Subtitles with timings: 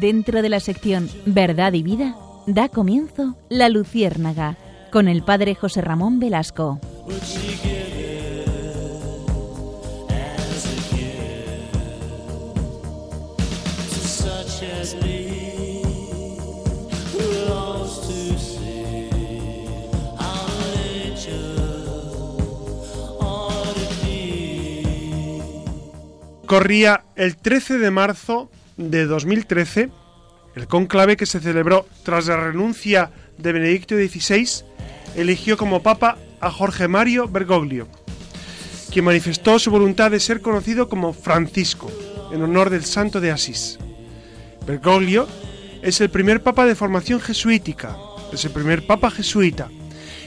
[0.00, 2.16] dentro de la sección Verdad y Vida,
[2.46, 4.56] da comienzo La Luciérnaga
[4.90, 6.80] con el padre José Ramón Velasco.
[26.46, 29.90] Corría el 13 de marzo de 2013,
[30.54, 34.64] el cónclave que se celebró tras la renuncia de Benedicto XVI,
[35.16, 37.88] eligió como papa a Jorge Mario Bergoglio,
[38.90, 41.90] quien manifestó su voluntad de ser conocido como Francisco,
[42.32, 43.78] en honor del santo de Asís.
[44.66, 45.26] Bergoglio
[45.82, 47.96] es el primer papa de formación jesuítica,
[48.32, 49.68] es el primer papa jesuita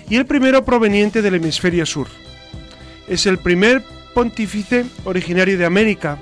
[0.10, 2.08] y el primero proveniente del hemisferio sur.
[3.08, 3.82] Es el primer
[4.14, 6.18] pontífice originario de América,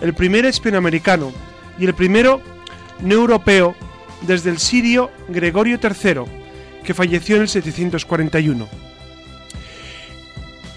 [0.00, 1.49] el primer hispanoamericano
[1.80, 2.40] y el primero
[3.00, 3.74] no europeo
[4.22, 6.22] desde el sirio Gregorio III,
[6.84, 8.68] que falleció en el 741.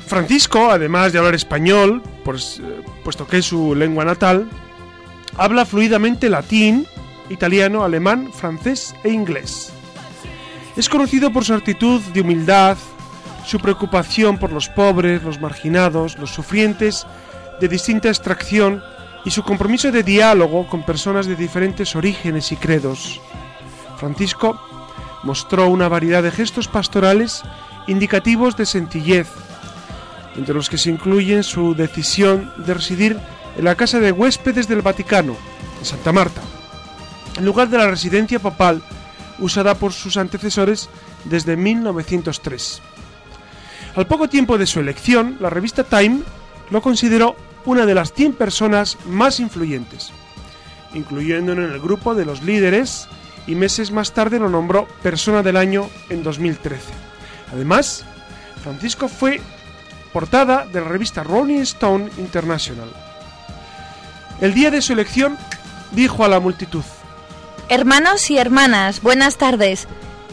[0.08, 4.48] Francisco, además de hablar español, eh, puesto que es su lengua natal,
[5.38, 6.88] habla fluidamente latín,
[7.30, 9.74] italiano, alemán, francés e inglés.
[10.78, 12.78] Es conocido por su actitud de humildad,
[13.46, 17.06] su preocupación por los pobres, los marginados, los sufrientes
[17.60, 18.82] de distinta extracción
[19.26, 23.22] y su compromiso de diálogo con personas de diferentes orígenes y credos.
[23.98, 24.60] Francisco
[25.24, 27.44] mostró una variedad de gestos pastorales
[27.88, 29.28] indicativos de sencillez,
[30.36, 33.18] entre los que se incluyen su decisión de residir
[33.58, 35.36] en la casa de huéspedes del Vaticano,
[35.80, 36.42] en Santa Marta,
[37.38, 38.82] en lugar de la residencia papal
[39.40, 40.90] usada por sus antecesores
[41.26, 42.82] desde 1903.
[43.96, 46.22] Al poco tiempo de su elección, la revista Time
[46.72, 50.12] lo consideró una de las 100 personas más influyentes,
[50.94, 53.08] incluyéndolo en el grupo de los líderes
[53.48, 56.82] y meses más tarde lo nombró Persona del Año en 2013.
[57.54, 58.06] Además,
[58.64, 59.42] Francisco fue
[60.12, 62.90] portada de la revista Rolling Stone International.
[64.40, 65.38] El día de su elección
[65.92, 66.84] dijo a la multitud,
[67.70, 69.88] Hermanos y hermanas, buenas tardes.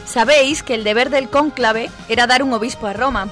[0.05, 3.29] Sabéis que el deber del cónclave era dar un obispo a Roma,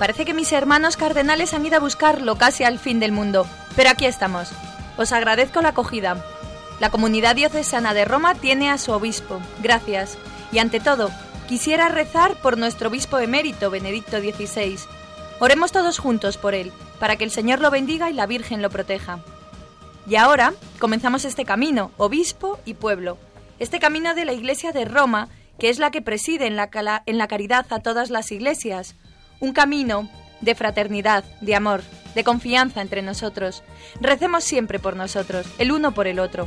[0.00, 3.46] Parece que mis hermanos cardenales han ido a buscarlo casi al fin del mundo,
[3.76, 4.50] pero aquí estamos.
[4.96, 6.24] Os agradezco la acogida.
[6.80, 9.42] La comunidad diocesana de Roma tiene a su obispo.
[9.62, 10.16] Gracias.
[10.52, 11.10] Y ante todo,
[11.50, 14.78] quisiera rezar por nuestro obispo emérito, Benedicto XVI.
[15.38, 18.70] Oremos todos juntos por él, para que el Señor lo bendiga y la Virgen lo
[18.70, 19.18] proteja.
[20.08, 23.18] Y ahora comenzamos este camino, obispo y pueblo.
[23.58, 25.28] Este camino de la Iglesia de Roma,
[25.58, 26.70] que es la que preside en la,
[27.04, 28.96] en la caridad a todas las iglesias,
[29.40, 30.08] un camino
[30.40, 31.82] de fraternidad, de amor,
[32.14, 33.62] de confianza entre nosotros.
[34.00, 36.46] Recemos siempre por nosotros, el uno por el otro.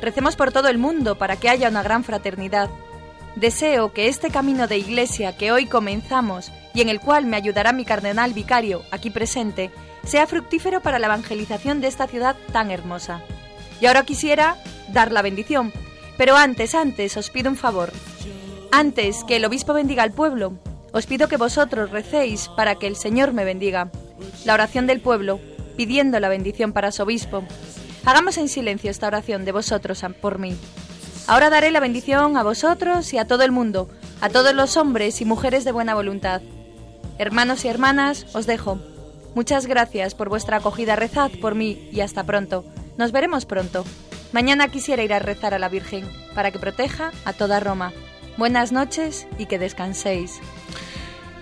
[0.00, 2.70] Recemos por todo el mundo para que haya una gran fraternidad.
[3.34, 7.72] Deseo que este camino de iglesia que hoy comenzamos y en el cual me ayudará
[7.72, 9.70] mi cardenal vicario aquí presente,
[10.04, 13.22] sea fructífero para la evangelización de esta ciudad tan hermosa.
[13.80, 14.56] Y ahora quisiera
[14.88, 15.72] dar la bendición,
[16.16, 17.92] pero antes, antes os pido un favor.
[18.70, 20.58] Antes que el obispo bendiga al pueblo,
[20.96, 23.90] os pido que vosotros recéis para que el Señor me bendiga.
[24.46, 25.38] La oración del pueblo,
[25.76, 27.44] pidiendo la bendición para su obispo.
[28.06, 30.56] Hagamos en silencio esta oración de vosotros por mí.
[31.26, 33.90] Ahora daré la bendición a vosotros y a todo el mundo,
[34.22, 36.40] a todos los hombres y mujeres de buena voluntad.
[37.18, 38.78] Hermanos y hermanas, os dejo.
[39.34, 40.96] Muchas gracias por vuestra acogida.
[40.96, 42.64] Rezad por mí y hasta pronto.
[42.96, 43.84] Nos veremos pronto.
[44.32, 47.92] Mañana quisiera ir a rezar a la Virgen para que proteja a toda Roma.
[48.38, 50.40] Buenas noches y que descanséis.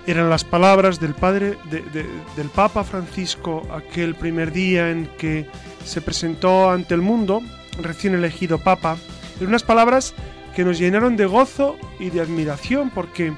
[0.07, 5.47] Eran las palabras del padre del Papa Francisco aquel primer día en que
[5.85, 7.41] se presentó ante el mundo,
[7.81, 8.97] recién elegido Papa.
[9.37, 10.15] Eran unas palabras
[10.55, 13.29] que nos llenaron de gozo y de admiración porque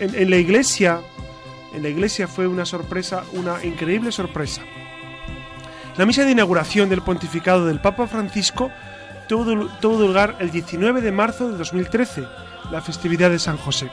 [0.00, 1.00] en, en la iglesia,
[1.74, 4.62] en la iglesia fue una sorpresa, una increíble sorpresa.
[5.98, 8.70] La misa de inauguración del pontificado del Papa Francisco
[9.28, 12.24] tuvo, lugar el 19 de marzo de 2013,
[12.70, 13.90] la festividad de San José.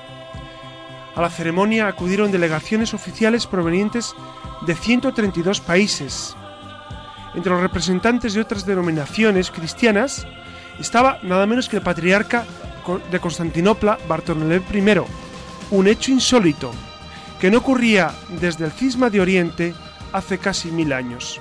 [1.16, 4.14] A la ceremonia acudieron delegaciones oficiales provenientes
[4.66, 6.36] de 132 países.
[7.34, 10.28] Entre los representantes de otras denominaciones cristianas
[10.78, 12.46] estaba nada menos que el patriarca
[13.10, 15.02] de Constantinopla, Bartolomé I,
[15.72, 16.72] un hecho insólito
[17.40, 19.74] que no ocurría desde el cisma de Oriente
[20.12, 21.40] hace casi mil años.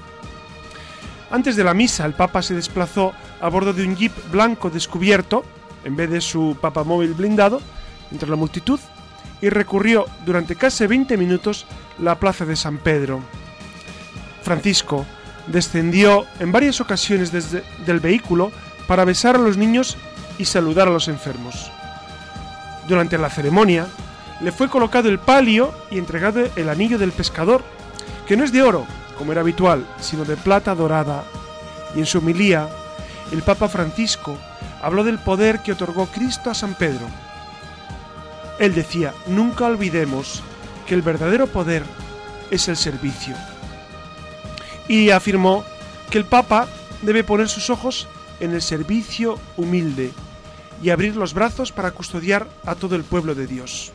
[1.31, 5.45] Antes de la misa, el Papa se desplazó a bordo de un jeep blanco descubierto,
[5.85, 7.61] en vez de su papamóvil blindado,
[8.11, 8.79] entre la multitud,
[9.45, 11.67] y recurrió durante casi 20 minutos
[11.99, 13.21] la plaza de San Pedro.
[14.43, 15.05] Francisco
[15.49, 18.51] descendió en varias ocasiones desde del vehículo
[18.87, 19.99] para besar a los niños
[20.39, 21.71] y saludar a los enfermos.
[22.89, 23.87] Durante la ceremonia,
[24.41, 27.63] le fue colocado el palio y entregado el anillo del pescador,
[28.27, 28.87] que no es de oro,
[29.19, 31.23] como era habitual, sino de plata dorada.
[31.95, 32.67] Y en su homilía,
[33.31, 34.39] el Papa Francisco
[34.81, 37.24] habló del poder que otorgó Cristo a San Pedro.
[38.59, 40.43] Él decía, nunca olvidemos
[40.87, 41.83] que el verdadero poder
[42.51, 43.35] es el servicio.
[44.89, 45.65] Y afirmó
[46.11, 46.69] que el Papa
[47.03, 48.07] debe poner sus ojos
[48.41, 50.13] en el servicio humilde
[50.83, 53.93] y abrir los brazos para custodiar a todo el pueblo de Dios.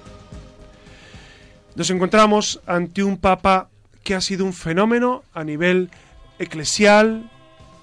[1.75, 3.69] Nos encontramos ante un Papa
[4.03, 5.89] que ha sido un fenómeno a nivel
[6.39, 7.29] eclesial,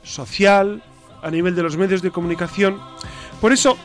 [0.02, 0.82] social,
[1.22, 2.80] a nivel de los medios de comunicación.
[3.40, 3.76] Por eso,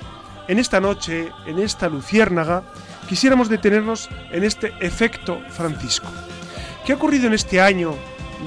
[0.48, 2.64] en esta noche, en esta luciérnaga,
[3.08, 6.08] quisiéramos detenernos en este efecto Francisco.
[6.86, 7.96] ¿Qué ha ocurrido en este año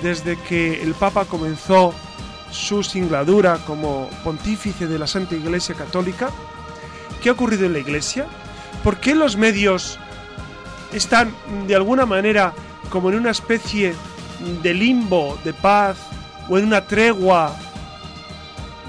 [0.02, 1.94] desde que el Papa comenzó
[2.50, 6.30] su singladura como pontífice de la Santa Iglesia Católica?
[7.22, 8.26] ¿Qué ha ocurrido en la Iglesia?
[8.82, 9.98] ¿Por qué los medios
[10.92, 11.34] están
[11.66, 12.52] de alguna manera
[12.90, 13.94] como en una especie
[14.62, 15.96] de limbo de paz
[16.48, 17.56] o en una tregua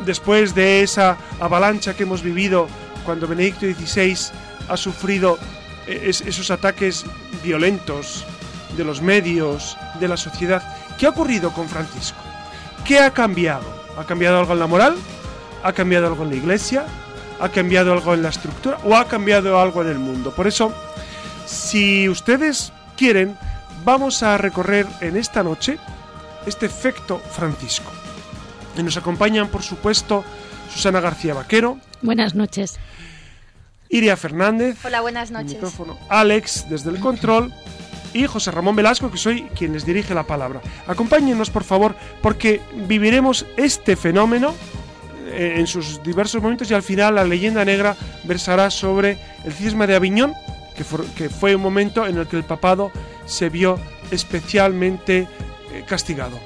[0.05, 2.67] después de esa avalancha que hemos vivido
[3.05, 4.17] cuando Benedicto XVI
[4.67, 5.37] ha sufrido
[5.87, 7.05] eh, esos ataques
[7.43, 8.25] violentos
[8.75, 10.63] de los medios, de la sociedad.
[10.97, 12.19] ¿Qué ha ocurrido con Francisco?
[12.83, 13.65] ¿Qué ha cambiado?
[13.97, 14.95] ¿Ha cambiado algo en la moral?
[15.63, 16.85] ¿Ha cambiado algo en la iglesia?
[17.39, 18.77] ¿Ha cambiado algo en la estructura?
[18.83, 20.31] ¿O ha cambiado algo en el mundo?
[20.31, 20.73] Por eso,
[21.45, 23.37] si ustedes quieren,
[23.83, 25.77] vamos a recorrer en esta noche
[26.45, 27.91] este efecto Francisco.
[28.77, 30.23] Y nos acompañan, por supuesto,
[30.73, 31.77] Susana García Vaquero.
[32.05, 32.77] Buenas noches.
[33.89, 34.77] Iria Fernández.
[34.83, 35.53] Hola, buenas noches.
[35.53, 35.97] Micrófono.
[36.09, 37.51] Alex, desde el control.
[38.13, 40.61] Y José Ramón Velasco, que soy quien les dirige la palabra.
[40.87, 44.53] Acompáñenos, por favor, porque viviremos este fenómeno
[45.27, 49.85] eh, en sus diversos momentos y al final la leyenda negra versará sobre el cisma
[49.85, 50.33] de Aviñón,
[50.77, 52.89] que fue, que fue un momento en el que el papado
[53.25, 53.77] se vio
[54.11, 55.27] especialmente
[55.73, 56.39] eh, castigado.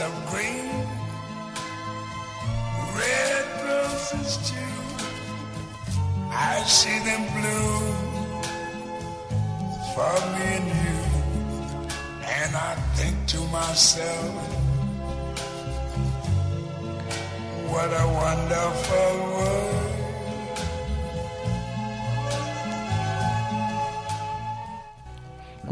[0.00, 0.70] Of green,
[2.96, 4.72] red roses too.
[6.30, 8.42] I see them bloom
[9.94, 11.00] for me and you.
[12.24, 14.34] And I think to myself,
[17.68, 19.91] what a wonderful world.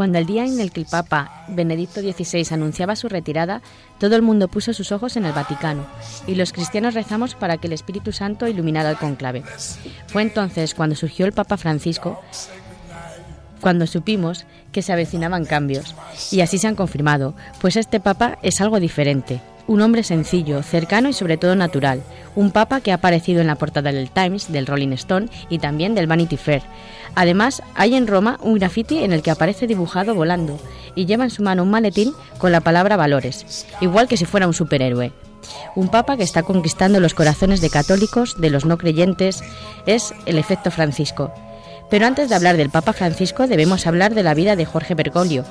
[0.00, 3.60] Cuando el día en el que el Papa Benedicto XVI anunciaba su retirada,
[3.98, 5.84] todo el mundo puso sus ojos en el Vaticano
[6.26, 9.42] y los cristianos rezamos para que el Espíritu Santo iluminara el conclave.
[10.06, 12.18] Fue entonces cuando surgió el Papa Francisco,
[13.60, 15.94] cuando supimos que se avecinaban cambios,
[16.30, 21.08] y así se han confirmado, pues este Papa es algo diferente, un hombre sencillo, cercano
[21.08, 22.02] y sobre todo natural,
[22.34, 25.94] un Papa que ha aparecido en la portada del Times, del Rolling Stone y también
[25.94, 26.62] del Vanity Fair.
[27.14, 30.58] Además, hay en Roma un graffiti en el que aparece dibujado volando
[30.96, 34.48] y lleva en su mano un maletín con la palabra valores, igual que si fuera
[34.48, 35.12] un superhéroe.
[35.76, 39.44] Un papa que está conquistando los corazones de católicos, de los no creyentes,
[39.86, 41.32] es el efecto Francisco.
[41.90, 45.44] Pero antes de hablar del Papa Francisco debemos hablar de la vida de Jorge Bergoglio.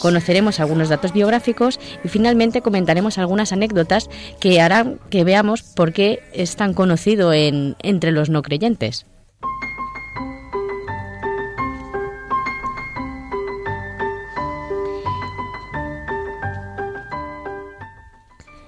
[0.00, 4.08] Conoceremos algunos datos biográficos y finalmente comentaremos algunas anécdotas
[4.40, 9.06] que harán que veamos por qué es tan conocido en, entre los no creyentes.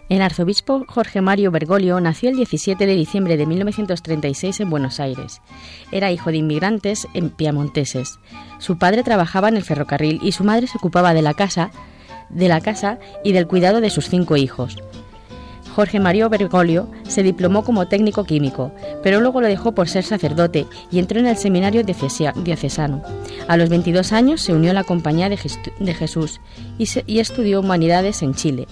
[0.08, 5.40] El arzobispo Jorge Mario Bergoglio nació el 17 de diciembre de 1936 en Buenos Aires.
[5.90, 8.20] Era hijo de inmigrantes en piamonteses.
[8.58, 11.72] Su padre trabajaba en el ferrocarril y su madre se ocupaba de la casa,
[12.28, 14.76] de la casa y del cuidado de sus cinco hijos.
[15.74, 18.72] Jorge Mario Bergoglio se diplomó como técnico químico,
[19.02, 23.02] pero luego lo dejó por ser sacerdote y entró en el seminario diocesano.
[23.48, 26.40] A los 22 años se unió a la Compañía de, Jesús
[26.78, 28.68] y, y estudió humanidades en Chile.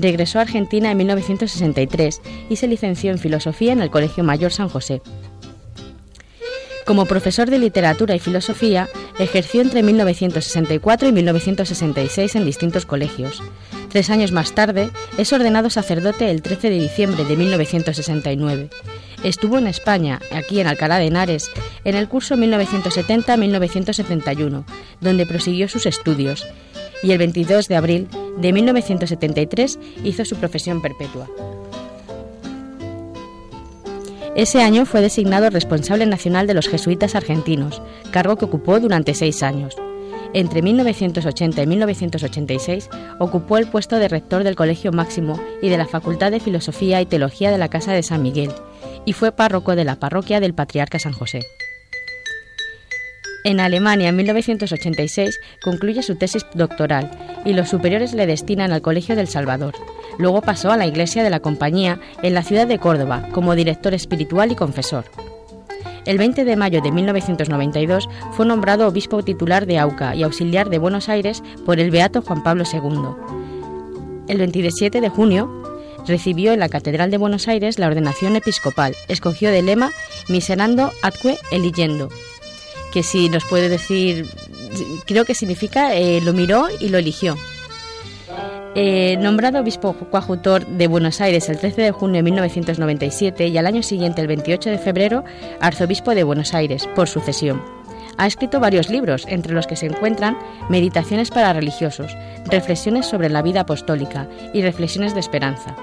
[0.00, 4.68] Regresó a Argentina en 1963 y se licenció en Filosofía en el Colegio Mayor San
[4.68, 5.02] José.
[6.86, 8.88] Como profesor de literatura y filosofía,
[9.18, 13.42] ejerció entre 1964 y 1966 en distintos colegios.
[13.88, 18.70] Tres años más tarde, es ordenado sacerdote el 13 de diciembre de 1969.
[19.24, 21.50] Estuvo en España, aquí en Alcalá de Henares,
[21.82, 24.64] en el curso 1970-1971,
[25.00, 26.46] donde prosiguió sus estudios
[27.02, 31.28] y el 22 de abril de 1973 hizo su profesión perpetua.
[34.34, 39.42] Ese año fue designado responsable nacional de los jesuitas argentinos, cargo que ocupó durante seis
[39.42, 39.76] años.
[40.32, 42.88] Entre 1980 y 1986
[43.18, 47.06] ocupó el puesto de rector del Colegio Máximo y de la Facultad de Filosofía y
[47.06, 48.52] Teología de la Casa de San Miguel,
[49.04, 51.40] y fue párroco de la parroquia del Patriarca San José.
[53.48, 57.10] En Alemania, en 1986, concluye su tesis doctoral
[57.46, 59.72] y los superiores le destinan al Colegio del Salvador.
[60.18, 63.94] Luego pasó a la Iglesia de la Compañía en la ciudad de Córdoba como director
[63.94, 65.06] espiritual y confesor.
[66.04, 70.76] El 20 de mayo de 1992 fue nombrado obispo titular de Auca y auxiliar de
[70.76, 73.14] Buenos Aires por el beato Juan Pablo II.
[74.28, 75.50] El 27 de junio
[76.06, 78.94] recibió en la Catedral de Buenos Aires la ordenación episcopal.
[79.08, 79.90] Escogió de lema
[80.28, 82.10] Miserando atque eligiendo,
[82.92, 84.26] que si nos puede decir,
[85.06, 87.36] creo que significa eh, lo miró y lo eligió.
[88.74, 93.66] Eh, nombrado obispo coadjutor de Buenos Aires el 13 de junio de 1997 y al
[93.66, 95.24] año siguiente, el 28 de febrero,
[95.60, 97.60] arzobispo de Buenos Aires, por sucesión.
[98.18, 100.36] Ha escrito varios libros, entre los que se encuentran
[100.68, 102.16] Meditaciones para religiosos,
[102.46, 105.74] Reflexiones sobre la vida apostólica y Reflexiones de esperanza.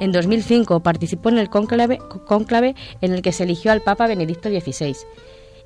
[0.00, 4.48] En 2005 participó en el cónclave, cónclave en el que se eligió al Papa Benedicto
[4.48, 4.94] XVI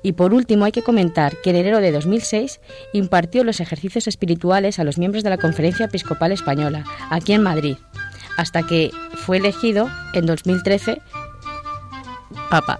[0.03, 2.59] y por último hay que comentar que en enero de 2006
[2.93, 7.77] impartió los ejercicios espirituales a los miembros de la Conferencia Episcopal Española, aquí en Madrid,
[8.37, 11.01] hasta que fue elegido en 2013
[12.49, 12.79] Papa.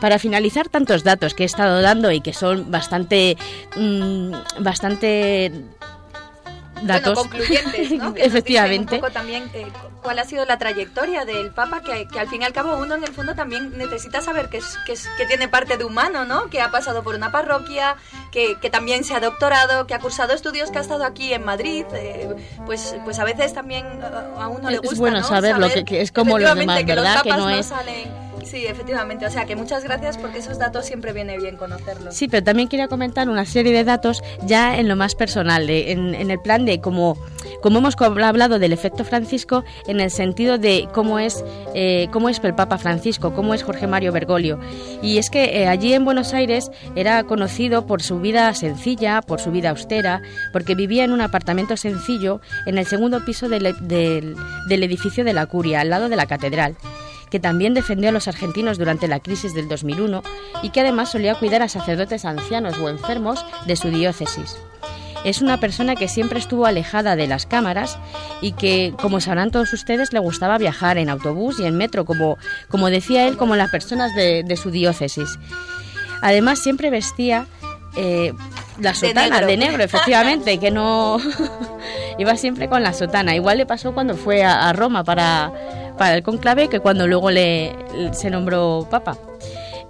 [0.00, 3.36] Para finalizar tantos datos que he estado dando y que son bastante,
[3.76, 5.52] mm, bastante
[6.82, 8.14] datos concluyentes, ¿no?
[8.20, 9.66] Que efectivamente un poco también eh,
[10.02, 12.94] cuál ha sido la trayectoria del Papa, que, que, al fin y al cabo uno
[12.94, 16.24] en el fondo también necesita saber que, es, que, es, que tiene parte de humano,
[16.24, 16.48] ¿no?
[16.50, 17.96] Que ha pasado por una parroquia,
[18.32, 21.44] que, que, también se ha doctorado, que ha cursado estudios, que ha estado aquí en
[21.44, 22.28] Madrid, eh,
[22.66, 23.86] pues, pues a veces también
[24.38, 25.26] a uno le gusta, Es bueno ¿no?
[25.26, 27.14] saberlo, Saber, que, que, es como los demás, que ¿verdad?
[27.14, 27.66] Los que no no es...
[27.66, 29.26] Salen Sí, efectivamente.
[29.26, 32.14] O sea que muchas gracias porque esos datos siempre viene bien conocerlos.
[32.14, 35.92] Sí, pero también quería comentar una serie de datos ya en lo más personal, de,
[35.92, 37.16] en, el plan de cómo,
[37.62, 41.44] como hemos hablado del efecto Francisco, en el sentido de cómo es,
[41.74, 44.58] eh, cómo es el Papa Francisco, cómo es Jorge Mario Bergoglio.
[45.02, 49.40] Y es que eh, allí en Buenos Aires era conocido por su vida sencilla, por
[49.40, 54.36] su vida austera, porque vivía en un apartamento sencillo en el segundo piso del, del,
[54.68, 56.76] del edificio de la Curia, al lado de la catedral
[57.30, 60.22] que también defendió a los argentinos durante la crisis del 2001
[60.62, 64.56] y que además solía cuidar a sacerdotes ancianos o enfermos de su diócesis.
[65.24, 67.98] Es una persona que siempre estuvo alejada de las cámaras
[68.40, 72.38] y que, como sabrán todos ustedes, le gustaba viajar en autobús y en metro, como,
[72.68, 75.38] como decía él, como las personas de, de su diócesis.
[76.22, 77.46] Además, siempre vestía
[77.96, 78.32] eh,
[78.78, 79.46] la sotana de negro.
[79.46, 81.18] de negro, efectivamente, que no
[82.18, 83.34] iba siempre con la sotana.
[83.34, 85.52] Igual le pasó cuando fue a, a Roma para,
[86.00, 87.76] para el conclave que cuando luego le,
[88.12, 89.18] se nombró papa.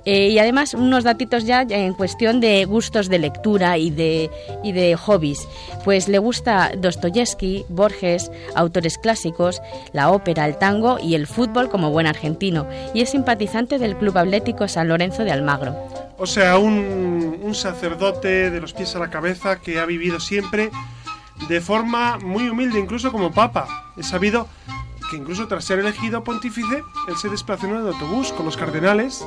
[0.05, 4.29] Eh, y además unos datitos ya en cuestión de gustos de lectura y de,
[4.65, 5.47] y de hobbies.
[5.85, 9.63] Pues le gusta Dostoyevsky, Borges, autores clásicos,
[9.93, 12.67] la ópera, el tango y el fútbol como buen argentino.
[12.93, 15.77] Y es simpatizante del Club Atlético San Lorenzo de Almagro.
[16.19, 20.71] O sea, un, un sacerdote de los pies a la cabeza que ha vivido siempre
[21.49, 23.93] de forma muy humilde, incluso como papa.
[23.97, 24.49] He sabido
[25.11, 29.27] que incluso tras ser elegido pontífice, él se desplazó en un autobús con los cardenales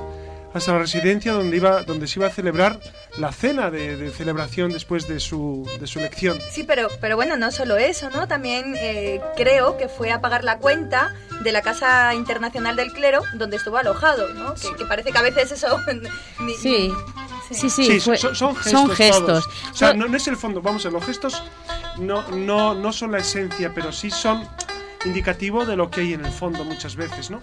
[0.53, 2.79] hasta la residencia donde, iba, donde se iba a celebrar
[3.17, 6.37] la cena de, de celebración después de su, de su elección.
[6.51, 8.27] Sí, pero, pero bueno, no solo eso, ¿no?
[8.27, 11.13] También eh, creo que fue a pagar la cuenta
[11.43, 14.53] de la Casa Internacional del Clero donde estuvo alojado, ¿no?
[14.53, 15.79] Que, que parece que a veces eso...
[16.39, 16.91] Ni, sí.
[17.51, 18.71] Sí, sí, sí fue, son, son, gestos.
[18.71, 19.47] Son gestos.
[19.71, 21.43] O sea, no, no, es el fondo, vamos, los gestos
[21.97, 24.47] no, no, no son la esencia, pero sí son
[25.05, 27.39] indicativo de lo que hay en el fondo muchas veces, ¿no?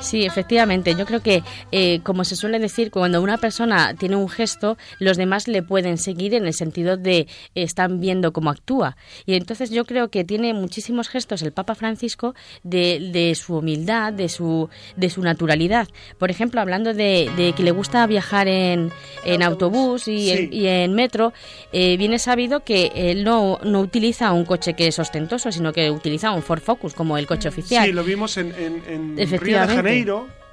[0.00, 0.94] Sí, efectivamente.
[0.94, 5.16] Yo creo que, eh, como se suele decir, cuando una persona tiene un gesto, los
[5.16, 8.96] demás le pueden seguir en el sentido de eh, están viendo cómo actúa.
[9.26, 14.12] Y entonces yo creo que tiene muchísimos gestos el Papa Francisco de, de su humildad,
[14.12, 15.88] de su, de su naturalidad.
[16.18, 18.90] Por ejemplo, hablando de, de que le gusta viajar en,
[19.24, 20.30] en autobús y, sí.
[20.30, 21.32] en, y en metro,
[21.72, 25.90] eh, viene sabido que él no, no utiliza un coche que es ostentoso, sino que
[25.90, 27.84] utiliza un Ford Focus como el coche oficial.
[27.84, 29.87] Sí, lo vimos en, en, en Río de Janeiro.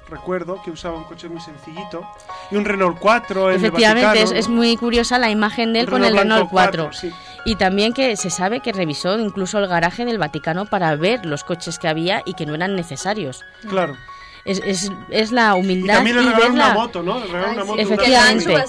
[0.08, 2.08] Recuerdo que usaba un coche muy sencillito
[2.52, 5.90] y un Renault 4 en Efectivamente, el es, es, muy curiosa la imagen de él
[5.90, 6.84] con el Renault 4.
[6.84, 7.12] 4 sí.
[7.44, 11.42] Y también que se sabe que revisó incluso el garaje del Vaticano para ver los
[11.42, 13.44] coches que había y que no eran necesarios.
[13.68, 13.96] Claro.
[14.44, 15.94] Es, es, es, la humildad.
[15.94, 17.18] Y también le regalaron una moto, ¿no?
[17.18, 17.82] Le regalaron una moto.
[17.82, 18.54] Efectivamente.
[18.54, 18.64] Una...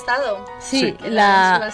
[0.59, 1.71] Sí, sí, la,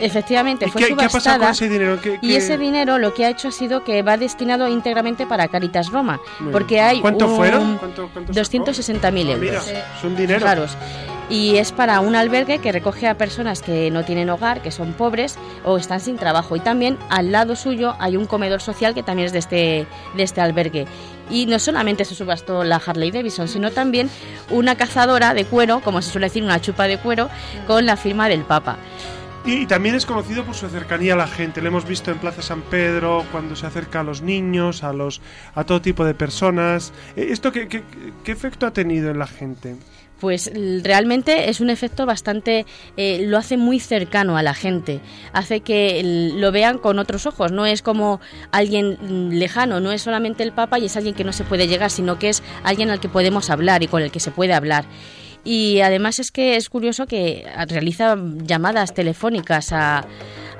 [0.00, 1.38] Efectivamente, ¿Y fue qué, qué ha pasado subastada.
[1.46, 2.00] con ese dinero?
[2.00, 5.26] ¿Qué- Y qué- ese dinero lo que ha hecho ha sido que va destinado íntegramente
[5.26, 7.76] para Caritas Roma, Muy porque hay ¿Cuánto un fueron?
[7.78, 8.40] ¿Cuánto- cuánto sacó?
[8.40, 9.68] 260.000 Ah, mira, euros.
[9.68, 10.46] es un dinero.
[11.30, 14.92] Y es para un albergue que recoge a personas que no tienen hogar, que son
[14.92, 16.54] pobres o están sin trabajo.
[16.54, 20.22] Y también al lado suyo hay un comedor social que también es de este, de
[20.22, 20.86] este albergue.
[21.30, 24.10] Y no solamente se subastó la Harley Davidson, sino también
[24.50, 27.30] una cazadora de cuero, como se suele decir, una chupa de cuero,
[27.66, 28.76] con la firma del Papa.
[29.46, 31.60] Y, también es conocido por su cercanía a la gente.
[31.60, 35.20] Lo hemos visto en Plaza San Pedro, cuando se acerca a los niños, a los
[35.54, 36.92] a todo tipo de personas.
[37.14, 37.82] Eh, ¿Esto qué, qué-
[38.24, 39.76] qué efecto ha tenido en la gente?
[40.18, 40.50] Pues
[40.82, 42.64] realmente es un efecto bastante,
[42.96, 45.00] eh, lo hace muy cercano a la gente,
[45.34, 48.20] hace que lo vean con otros ojos, no es como
[48.50, 51.66] alguien mm, lejano, no es solamente el Papa y es alguien que no se puede
[51.68, 54.54] llegar, sino que es alguien al que podemos hablar y con el que se puede
[54.54, 54.86] hablar.
[55.44, 60.06] Y además es que es curioso que realiza llamadas telefónicas a,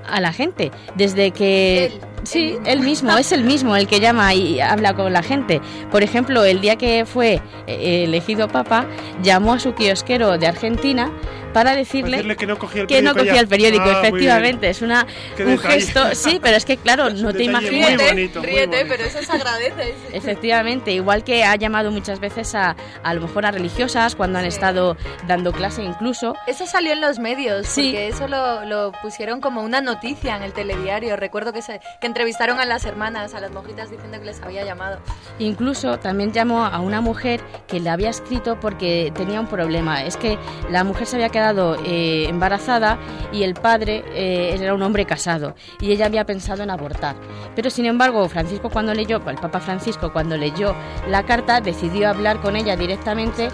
[0.06, 1.86] a la gente, desde que...
[1.86, 5.60] Él, Sí, él mismo, es el mismo el que llama y habla con la gente.
[5.90, 8.86] Por ejemplo, el día que fue eh, elegido papa,
[9.22, 11.12] llamó a su kiosquero de Argentina
[11.54, 14.68] para decirle, decirle que no cogía el que no periódico cogía el periódico, Ah, efectivamente.
[14.68, 15.06] Es una,
[15.36, 15.74] Qué un detalle.
[15.80, 17.94] gesto, sí, pero es que claro, Es no te imaginas.
[17.94, 19.94] muy bonito, muy ríete, pero eso se agradece.
[20.12, 24.44] Efectivamente, igual que ha llamado muchas veces a, a lo mejor a religiosas cuando han
[24.44, 24.48] Sí.
[24.48, 24.96] estado
[25.26, 26.34] dando clase incluso.
[26.46, 27.92] Eso salió en los medios, Sí.
[27.92, 31.16] porque eso lo, lo pusieron como una noticia en el telediario.
[31.16, 34.64] Recuerdo que, se, que entrevistaron a las hermanas, a las monjitas, diciendo que les había
[34.64, 34.98] llamado.
[35.38, 40.04] Incluso también llamó a una mujer que le había escrito porque tenía un problema.
[40.04, 40.38] Es que
[40.70, 41.43] la mujer se había quedado
[41.84, 42.98] eh, embarazada
[43.32, 47.16] y el padre eh, era un hombre casado y ella había pensado en abortar.
[47.54, 50.74] Pero sin embargo, Francisco cuando leyó, el Papa Francisco cuando leyó
[51.08, 53.48] la carta decidió hablar con ella directamente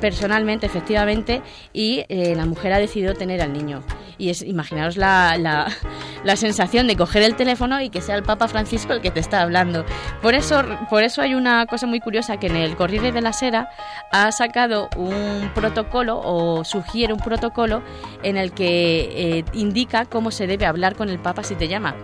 [0.00, 3.82] personalmente, efectivamente, y eh, la mujer ha decidido tener al niño.
[4.18, 5.68] Y es, imaginaos la, la,
[6.24, 9.20] la sensación de coger el teléfono y que sea el Papa Francisco el que te
[9.20, 9.84] está hablando.
[10.22, 13.32] Por eso, por eso hay una cosa muy curiosa que en el Corriere de la
[13.32, 13.70] Sera
[14.12, 17.82] ha sacado un protocolo o sugiere un protocolo
[18.22, 21.94] en el que eh, indica cómo se debe hablar con el Papa si te llama.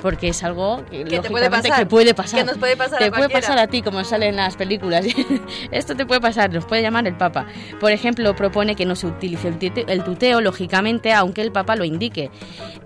[0.00, 1.78] Porque es algo que, te puede pasar.
[1.78, 2.40] que puede pasar.
[2.40, 5.06] Que nos puede pasar Te a puede pasar a ti, como sale en las películas.
[5.70, 7.41] Esto te puede pasar, nos puede llamar el Papa.
[7.80, 11.76] Por ejemplo, propone que no se utilice el tute- el tuteo, lógicamente, aunque el Papa
[11.76, 12.30] lo indique.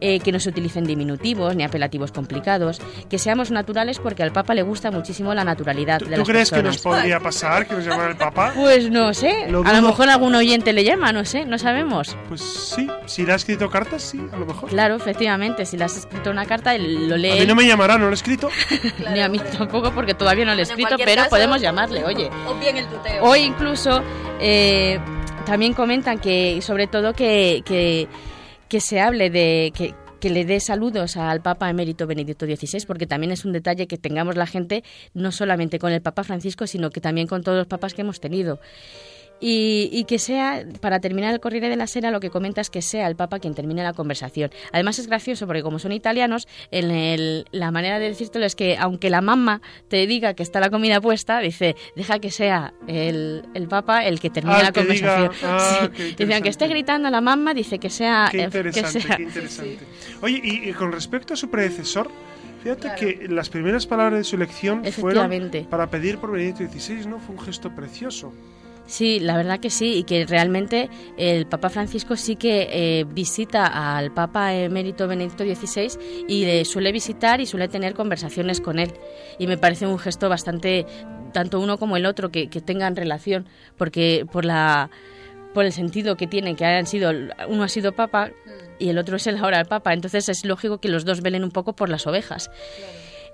[0.00, 2.80] Eh, que no se utilicen diminutivos ni apelativos complicados.
[3.08, 6.28] Que seamos naturales porque al Papa le gusta muchísimo la naturalidad ¿Tú, de tú las
[6.28, 6.98] crees que nos personas.
[7.00, 8.52] podría pasar que nos llamara el Papa?
[8.54, 12.14] Pues no sé, Lo a lo mejor algún oyente le llama, no sé, no sabemos.
[12.28, 14.68] Pues sí, si le ha escrito cartas, sí, a lo mejor.
[14.68, 17.30] Claro, efectivamente, si le has escrito una carta, él lo lee.
[17.30, 18.50] A mí no me llamará, no lo he escrito.
[19.12, 22.28] Ni a mí tampoco, porque todavía no lo he escrito, pero caso- podemos llamarle, oye.
[22.46, 23.24] O bien el tuteo.
[23.24, 24.02] O incluso
[24.40, 24.45] eh,
[25.44, 28.08] también comentan que, sobre todo, que, que,
[28.68, 33.06] que se hable de que, que le dé saludos al Papa emérito Benedicto XVI, porque
[33.06, 34.82] también es un detalle que tengamos la gente
[35.14, 38.20] no solamente con el Papa Francisco, sino que también con todos los papas que hemos
[38.20, 38.58] tenido.
[39.38, 42.70] Y, y que sea, para terminar el Corriere de la Sera, lo que comenta es
[42.70, 44.50] que sea el Papa quien termine la conversación.
[44.72, 48.78] Además es gracioso porque como son italianos, en el- la manera de decírtelo es que
[48.78, 53.44] aunque la mamá te diga que está la comida puesta, dice, deja que sea el,
[53.52, 55.50] el Papa el que termine Ah, la que diga, conversación.
[55.52, 56.14] ah, Sí.
[56.16, 58.28] Dice, aunque esté gritando la mamá, dice que sea...
[58.30, 59.78] Qué eh, interesante, que sea- qué interesante.
[60.22, 62.10] Oye, y, y con respecto a su predecesor,
[62.62, 62.96] fíjate Claro.
[62.98, 65.30] que las primeras palabras de su elección fueron
[65.68, 67.18] para pedir por Benedicto XVI, ¿no?
[67.20, 68.32] Fue un gesto precioso.
[68.86, 73.96] Sí, la verdad que sí, y que realmente el Papa Francisco sí que eh, visita
[73.96, 78.92] al Papa emérito Benedicto XVI y le suele visitar y suele tener conversaciones con él.
[79.38, 80.86] Y me parece un gesto bastante,
[81.32, 83.46] tanto uno como el otro, que, que tengan relación,
[83.76, 84.90] porque por la
[85.56, 87.10] por el sentido que tienen, que hayan sido,
[87.48, 88.30] uno ha sido Papa
[88.78, 91.44] y el otro es el ahora el Papa, entonces es lógico que los dos velen
[91.44, 92.50] un poco por las ovejas.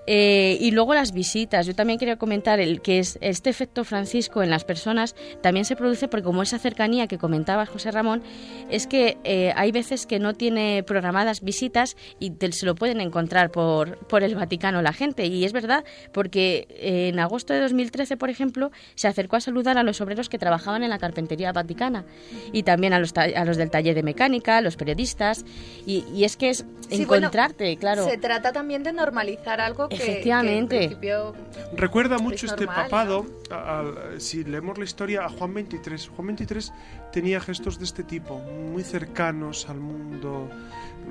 [0.06, 1.64] Eh, y luego las visitas.
[1.66, 5.76] Yo también quería comentar el que es este efecto Francisco en las personas también se
[5.76, 8.20] produce porque como esa cercanía que comentaba José Ramón
[8.68, 13.00] es que eh, hay veces que no tiene programadas visitas y te- se lo pueden
[13.00, 17.60] encontrar por, por el Vaticano la gente y es verdad porque eh, en agosto de
[17.60, 21.52] 2013 por ejemplo se acercó a saludar a los obreros que trabajaban en la carpintería
[21.52, 22.04] vaticana
[22.52, 25.44] y también a los, ta- a los del taller de mecánica, a los periodistas
[25.86, 28.06] y, y es que es Sí, bueno, encontrarte, claro.
[28.08, 30.78] Se trata también de normalizar algo que, Efectivamente.
[30.78, 31.34] que en principio
[31.76, 33.84] Recuerda Es mucho este papado, a-
[34.18, 36.08] si leemos la historia, a Juan XXIII.
[36.16, 36.72] Juan XXIII
[37.12, 40.48] tenía gestos de este tipo, muy cercanos al mundo.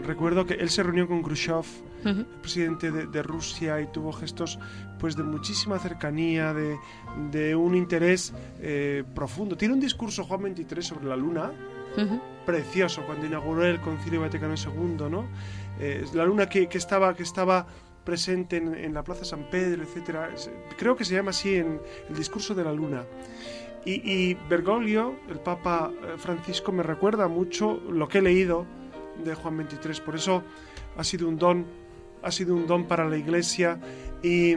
[0.05, 1.65] Recuerdo que él se reunió con Khrushchev,
[2.05, 4.57] el presidente de, de Rusia, y tuvo gestos
[4.99, 6.77] pues de muchísima cercanía, de,
[7.31, 9.57] de un interés eh, profundo.
[9.57, 11.51] Tiene un discurso Juan XXIII sobre la luna
[12.45, 15.25] precioso cuando inauguró el Concilio Vaticano II, ¿no?
[15.79, 17.67] Eh, la luna que, que estaba que estaba
[18.11, 20.29] presente en, en la Plaza San Pedro, etcétera.
[20.77, 23.05] Creo que se llama así en el discurso de la luna.
[23.85, 28.65] Y, y Bergoglio, el Papa eh, Francisco, me recuerda mucho lo que he leído
[29.23, 30.01] de Juan 23.
[30.01, 30.43] Por eso
[30.97, 31.65] ha sido un don,
[32.21, 33.79] ha sido un don para la Iglesia
[34.21, 34.55] y,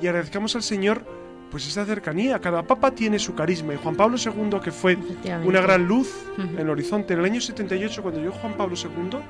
[0.00, 1.04] y agradezcamos al Señor
[1.52, 2.40] pues esa cercanía.
[2.40, 4.98] Cada Papa tiene su carisma y Juan Pablo II, que fue
[5.44, 7.14] una gran luz en el horizonte.
[7.14, 9.20] En el año 78, cuando llegó Juan Pablo II,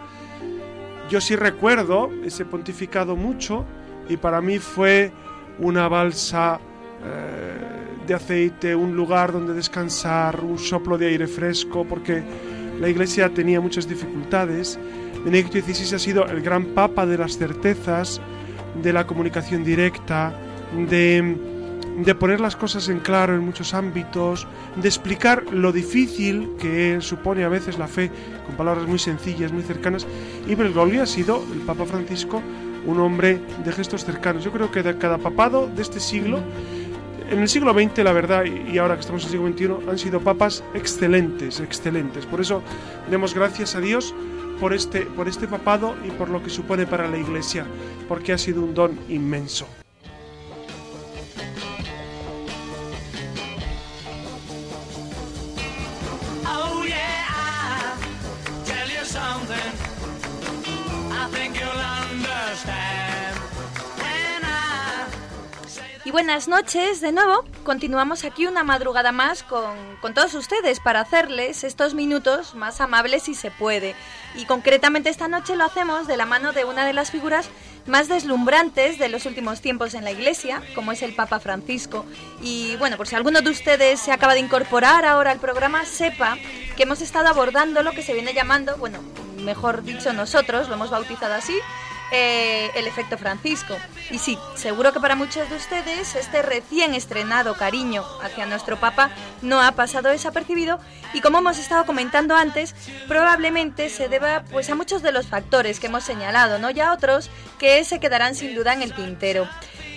[1.08, 3.64] yo sí recuerdo ese pontificado mucho
[4.08, 5.12] y para mí fue
[5.58, 6.60] una balsa
[7.04, 12.22] eh, de aceite, un lugar donde descansar, un soplo de aire fresco, porque
[12.80, 14.78] la iglesia tenía muchas dificultades.
[15.24, 18.20] Benedicto XVI ha sido el gran papa de las certezas,
[18.82, 20.32] de la comunicación directa,
[20.88, 21.36] de,
[22.04, 27.44] de poner las cosas en claro en muchos ámbitos, de explicar lo difícil que supone
[27.44, 28.10] a veces la fe
[28.46, 30.06] con palabras muy sencillas, muy cercanas.
[30.46, 32.42] Y Bergoglio ha sido, el Papa Francisco,
[32.86, 34.44] un hombre de gestos cercanos.
[34.44, 36.40] Yo creo que de cada papado de este siglo,
[37.30, 39.98] en el siglo XX, la verdad, y ahora que estamos en el siglo XXI, han
[39.98, 42.26] sido papas excelentes, excelentes.
[42.26, 42.62] Por eso
[43.10, 44.14] demos gracias a Dios
[44.60, 47.66] por este, por este papado y por lo que supone para la Iglesia,
[48.08, 49.66] porque ha sido un don inmenso.
[66.08, 67.44] Y buenas noches de nuevo.
[67.64, 73.24] Continuamos aquí una madrugada más con, con todos ustedes para hacerles estos minutos más amables
[73.24, 73.94] si se puede.
[74.34, 77.50] Y concretamente esta noche lo hacemos de la mano de una de las figuras
[77.84, 82.06] más deslumbrantes de los últimos tiempos en la Iglesia, como es el Papa Francisco.
[82.40, 86.38] Y bueno, por si alguno de ustedes se acaba de incorporar ahora al programa, sepa
[86.74, 89.00] que hemos estado abordando lo que se viene llamando, bueno,
[89.42, 91.58] mejor dicho nosotros, lo hemos bautizado así,
[92.10, 93.76] eh, el efecto Francisco.
[94.10, 99.10] Y sí, seguro que para muchos de ustedes este recién estrenado cariño hacia nuestro Papa
[99.42, 100.80] no ha pasado desapercibido
[101.12, 102.74] y como hemos estado comentando antes,
[103.06, 106.70] probablemente se deba pues a muchos de los factores que hemos señalado, ¿no?
[106.70, 109.48] Y a otros que se quedarán sin duda en el tintero.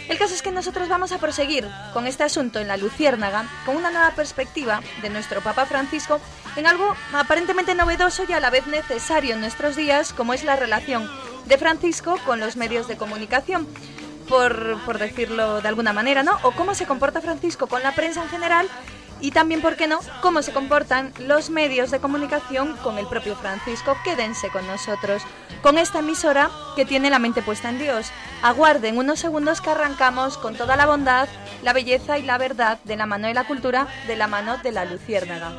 [0.10, 3.78] El caso es que nosotros vamos a proseguir con este asunto en la Luciérnaga, con
[3.78, 6.20] una nueva perspectiva de nuestro Papa Francisco,
[6.58, 10.58] en algo aparentemente novedoso y a la vez necesario en nuestros días, como es la
[10.58, 11.10] relación
[11.46, 13.68] de Francisco con los medios de comunicación,
[14.28, 16.38] por, por decirlo de alguna manera, ¿no?
[16.44, 18.68] O cómo se comporta Francisco con la prensa en general
[19.22, 23.36] y también, ¿por qué no?, cómo se comportan los medios de comunicación con el propio
[23.36, 23.96] Francisco.
[24.04, 25.22] Quédense con nosotros,
[25.62, 28.12] con esta emisora que tiene la mente puesta en Dios.
[28.42, 31.30] Aguarden unos segundos que arrancamos con toda la bondad,
[31.62, 34.72] la belleza y la verdad de la mano de la cultura, de la mano de
[34.72, 35.52] la luciérnaga.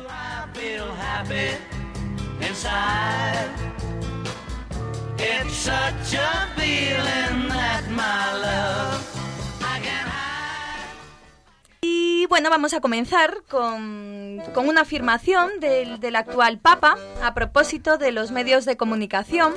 [11.81, 17.97] Y bueno, vamos a comenzar con, con una afirmación del, del actual Papa a propósito
[17.97, 19.53] de los medios de comunicación.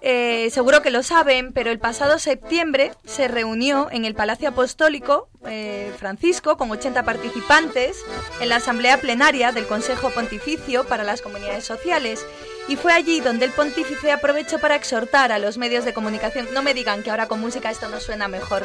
[0.00, 5.28] Eh, seguro que lo saben, pero el pasado septiembre se reunió en el Palacio Apostólico
[5.46, 7.96] eh, Francisco con 80 participantes
[8.40, 12.24] en la asamblea plenaria del Consejo Pontificio para las Comunidades Sociales.
[12.68, 16.48] Y fue allí donde el pontífice aprovechó para exhortar a los medios de comunicación.
[16.52, 18.64] No me digan que ahora con música esto no suena mejor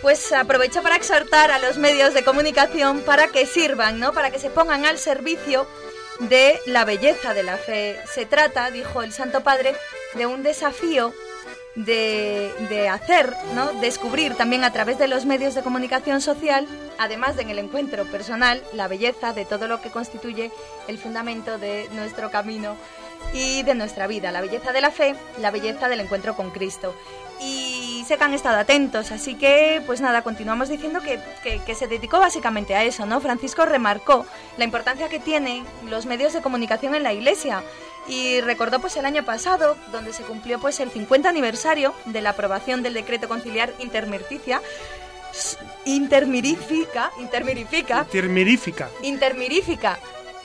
[0.00, 4.12] pues aprovecho para exhortar a los medios de comunicación para que sirvan, ¿no?
[4.12, 5.64] Para que se pongan al servicio
[6.18, 8.00] de la belleza de la fe.
[8.12, 9.76] Se trata, dijo el Santo Padre,
[10.14, 11.12] de un desafío
[11.74, 13.72] de, de hacer, ¿no?
[13.80, 16.66] Descubrir también a través de los medios de comunicación social,
[16.98, 20.50] además de en el encuentro personal, la belleza de todo lo que constituye
[20.86, 22.76] el fundamento de nuestro camino
[23.32, 26.94] y de nuestra vida, la belleza de la fe, la belleza del encuentro con Cristo.
[27.40, 31.74] Y sé que han estado atentos, así que pues nada, continuamos diciendo que, que- que
[31.74, 33.20] se dedicó básicamente a eso, ¿no?
[33.20, 34.26] Francisco remarcó
[34.58, 37.62] la importancia que tienen los medios de comunicación en la Iglesia
[38.08, 42.30] y recordó pues el año pasado, donde se cumplió pues el 50 aniversario de la
[42.30, 44.60] aprobación del decreto conciliar intermirticia,
[45.32, 48.88] s- intermirifica, intermirifica, Termirífica.
[49.02, 49.98] intermirífica.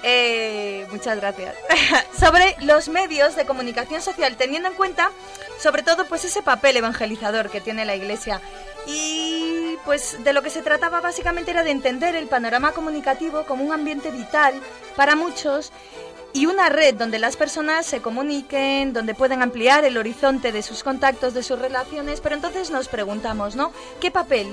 [0.03, 1.55] Eh, muchas gracias.
[2.19, 5.09] sobre los medios de comunicación social, teniendo en cuenta,
[5.59, 8.39] sobre todo, pues ese papel evangelizador que tiene la Iglesia.
[8.85, 13.63] Y pues de lo que se trataba básicamente era de entender el panorama comunicativo como
[13.63, 14.53] un ambiente vital
[14.95, 15.71] para muchos
[16.33, 20.83] y una red donde las personas se comuniquen, donde pueden ampliar el horizonte de sus
[20.83, 23.71] contactos, de sus relaciones, pero entonces nos preguntamos, ¿no?
[23.99, 24.47] ¿Qué papel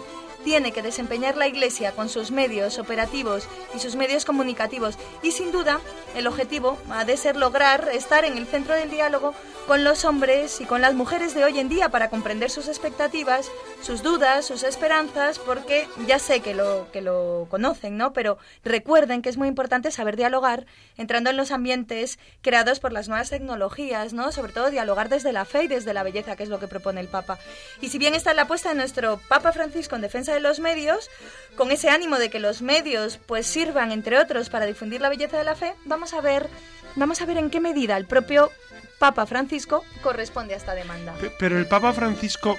[0.44, 4.98] tiene que desempeñar la Iglesia con sus medios operativos y sus medios comunicativos.
[5.22, 5.80] Y sin duda,
[6.14, 9.35] el objetivo ha de ser lograr estar en el centro del diálogo
[9.66, 13.50] con los hombres y con las mujeres de hoy en día para comprender sus expectativas,
[13.83, 18.12] sus dudas, sus esperanzas, porque ya sé que lo, que lo conocen, ¿no?
[18.12, 20.66] Pero recuerden que es muy importante saber dialogar
[20.98, 24.30] entrando en los ambientes creados por las nuevas tecnologías, ¿no?
[24.33, 27.00] Sobre todo dialogar desde la fe y desde la belleza, que es lo que propone
[27.00, 27.38] el Papa.
[27.80, 30.61] Y si bien está en la apuesta de nuestro Papa Francisco en defensa de los
[30.61, 31.09] medios,
[31.57, 35.38] con ese ánimo de que los medios pues sirvan, entre otros, para difundir la belleza
[35.38, 36.49] de la fe, vamos a ver,
[36.97, 38.51] vamos a ver en qué medida el propio
[38.99, 41.12] Papa Francisco corresponde a esta demanda.
[41.14, 42.59] Pe- Pero el Papa Francisco,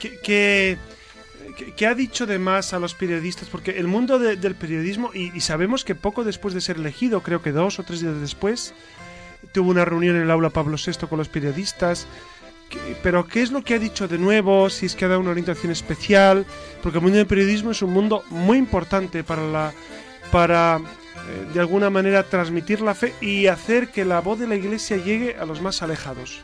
[0.00, 0.78] ¿qué, qué-
[1.56, 3.48] qué- qué ha dicho de más a los periodistas?
[3.48, 7.22] Porque el mundo de- del periodismo, y, y sabemos que poco después de ser elegido,
[7.22, 8.74] creo que dos o tres días después,
[9.52, 12.06] tuvo una reunión en el aula Pablo VI con los periodistas.
[12.68, 14.68] ¿Qué- Pero ¿qué es lo que ha dicho de nuevo?
[14.70, 16.44] Si es que ha dado una orientación especial,
[16.82, 19.72] porque el mundo del periodismo es un mundo muy importante para la
[20.32, 24.56] para eh, de alguna manera transmitir la fe y hacer que la voz de la
[24.56, 26.40] Iglesia llegue a los más alejados.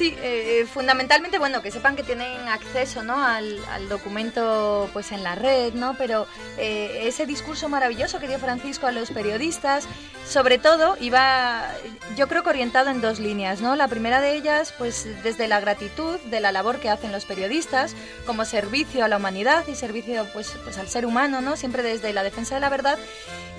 [0.00, 3.22] Sí, eh, fundamentalmente, bueno, que sepan que tienen acceso, ¿no?
[3.22, 5.92] Al, al documento, pues, en la red, ¿no?
[5.98, 9.86] Pero eh, ese discurso maravilloso que dio Francisco a los periodistas,
[10.26, 11.68] sobre todo, iba,
[12.16, 13.76] yo creo que orientado en dos líneas, ¿no?
[13.76, 17.94] La primera de ellas, pues, desde la gratitud de la labor que hacen los periodistas
[18.24, 21.58] como servicio a la humanidad y servicio, pues, pues al ser humano, ¿no?
[21.58, 22.98] Siempre desde la defensa de la verdad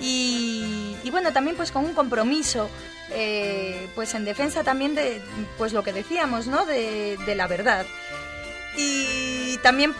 [0.02, 0.71] y,
[1.12, 2.70] y bueno, también, pues, con un compromiso
[3.10, 5.22] eh, pues en defensa también de
[5.58, 6.66] pues lo que decíamos, ¿no?
[6.66, 7.86] De, de la verdad.
[8.78, 9.94] Y también,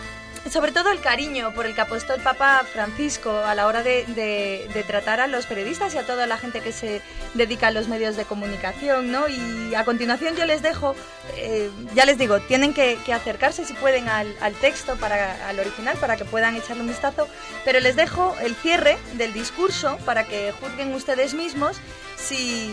[0.50, 4.84] sobre todo, el cariño por el que apostó el Papa Francisco a la hora de,
[4.86, 7.00] tratar a los periodistas y a toda la gente que se
[7.34, 9.28] dedica a los medios de comunicación, ¿no?
[9.28, 10.96] Y a continuación yo les dejo,
[11.36, 15.96] eh, ya les digo, tienen que, acercarse si pueden al, al texto, para, al original,
[15.98, 17.28] para que puedan echarle un vistazo,
[17.64, 21.76] pero les dejo el cierre del discurso para que juzguen ustedes mismos
[22.16, 22.70] si,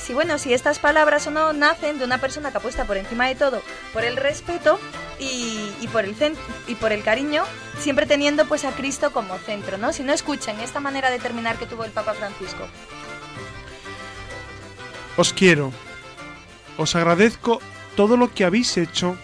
[0.00, 3.26] si, bueno, si estas palabras o no nacen de una persona que apuesta por encima
[3.26, 4.78] de todo por el respeto
[5.80, 6.14] y, por el
[6.66, 7.44] y por el cariño,
[7.78, 9.92] siempre teniendo pues a Cristo como centro, ¿no?
[9.92, 12.66] Si no escuchen esta manera de terminar que tuvo el Papa Francisco.
[15.16, 15.72] Os quiero,
[16.78, 17.60] os agradezco
[17.96, 19.16] todo lo que habéis hecho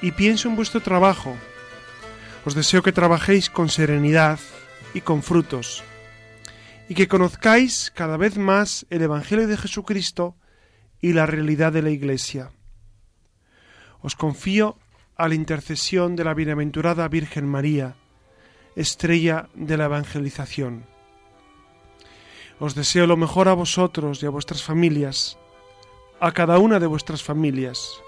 [0.00, 1.36] y pienso en vuestro trabajo.
[2.44, 4.38] Os deseo que trabajéis con serenidad
[4.94, 5.84] y con frutos,
[6.88, 10.36] y que conozcáis cada vez más el Evangelio de Jesucristo
[11.00, 12.50] y la realidad de la Iglesia.
[14.00, 14.76] Os confío
[15.22, 17.94] a la intercesión de la bienaventurada Virgen María,
[18.74, 20.84] estrella de la evangelización.
[22.58, 25.38] Os deseo lo mejor a vosotros y a vuestras familias,
[26.18, 28.02] a cada una de vuestras familias.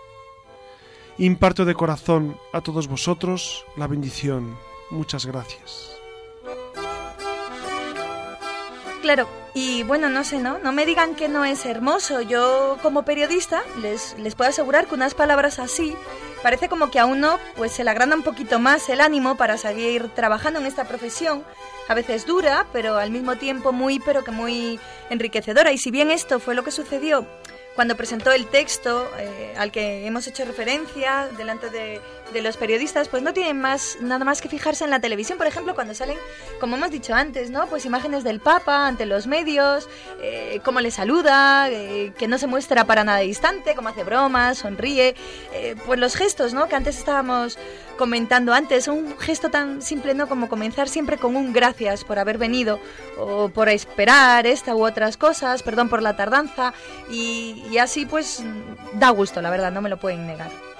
[1.16, 4.58] Imparto de corazón a todos vosotros la bendición.
[4.90, 5.96] Muchas gracias.
[9.02, 10.58] Claro, y bueno, no sé, ¿no?
[10.58, 12.22] No me digan que no es hermoso.
[12.22, 15.94] Yo como periodista les, les puedo asegurar que unas palabras así
[16.44, 19.56] parece como que a uno pues se le agranda un poquito más el ánimo para
[19.56, 21.42] seguir trabajando en esta profesión,
[21.88, 24.78] a veces dura, pero al mismo tiempo muy, pero que muy
[25.08, 25.72] enriquecedora.
[25.72, 27.26] Y si bien esto fue lo que sucedió
[27.74, 31.98] cuando presentó el texto eh, al que hemos hecho referencia delante de,
[32.32, 35.46] de los periodistas, pues no tienen más nada más que fijarse en la televisión, por
[35.46, 36.16] ejemplo, cuando salen,
[36.60, 37.66] como hemos dicho antes, ¿no?
[37.66, 39.88] Pues imágenes del Papa ante los medios,
[40.20, 44.58] eh, cómo le saluda, eh, que no se muestra para nada distante, cómo hace bromas,
[44.58, 45.14] sonríe,
[45.52, 46.68] eh, pues los gestos, ¿no?
[46.68, 47.58] Que antes estábamos
[47.96, 50.28] comentando antes, un gesto tan simple, ¿no?
[50.28, 52.80] Como comenzar siempre con un gracias por haber venido
[53.16, 56.74] o por esperar esta u otras cosas, perdón por la tardanza
[57.08, 58.42] y, y así pues
[58.94, 60.73] da gusto, la verdad, no me lo pueden negar.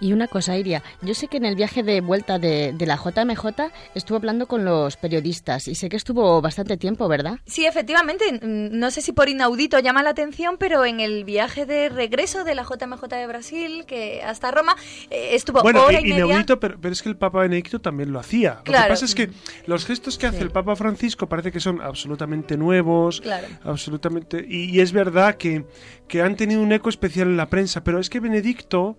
[0.00, 2.96] Y una cosa, Iria, yo sé que en el viaje de vuelta de, de la
[2.96, 7.38] JMJ estuvo hablando con los periodistas y sé que estuvo bastante tiempo, ¿verdad?
[7.46, 11.64] Sí, efectivamente, mm, no sé si por inaudito llama la atención, pero en el viaje
[11.64, 14.76] de regreso de la JMJ de Brasil, que hasta Roma,
[15.10, 16.24] eh, estuvo Bueno, hora i- y media.
[16.26, 18.54] inaudito, pero, pero es que el Papa Benedicto también lo hacía.
[18.58, 18.84] Lo Claro.
[18.84, 19.30] que pasa es que
[19.66, 23.46] los gestos que hace el Papa Francisco parece que son absolutamente nuevos, Claro.
[23.64, 25.64] absolutamente y, y es verdad que,
[26.08, 28.98] que han tenido un eco especial en la prensa, pero es que Benedicto,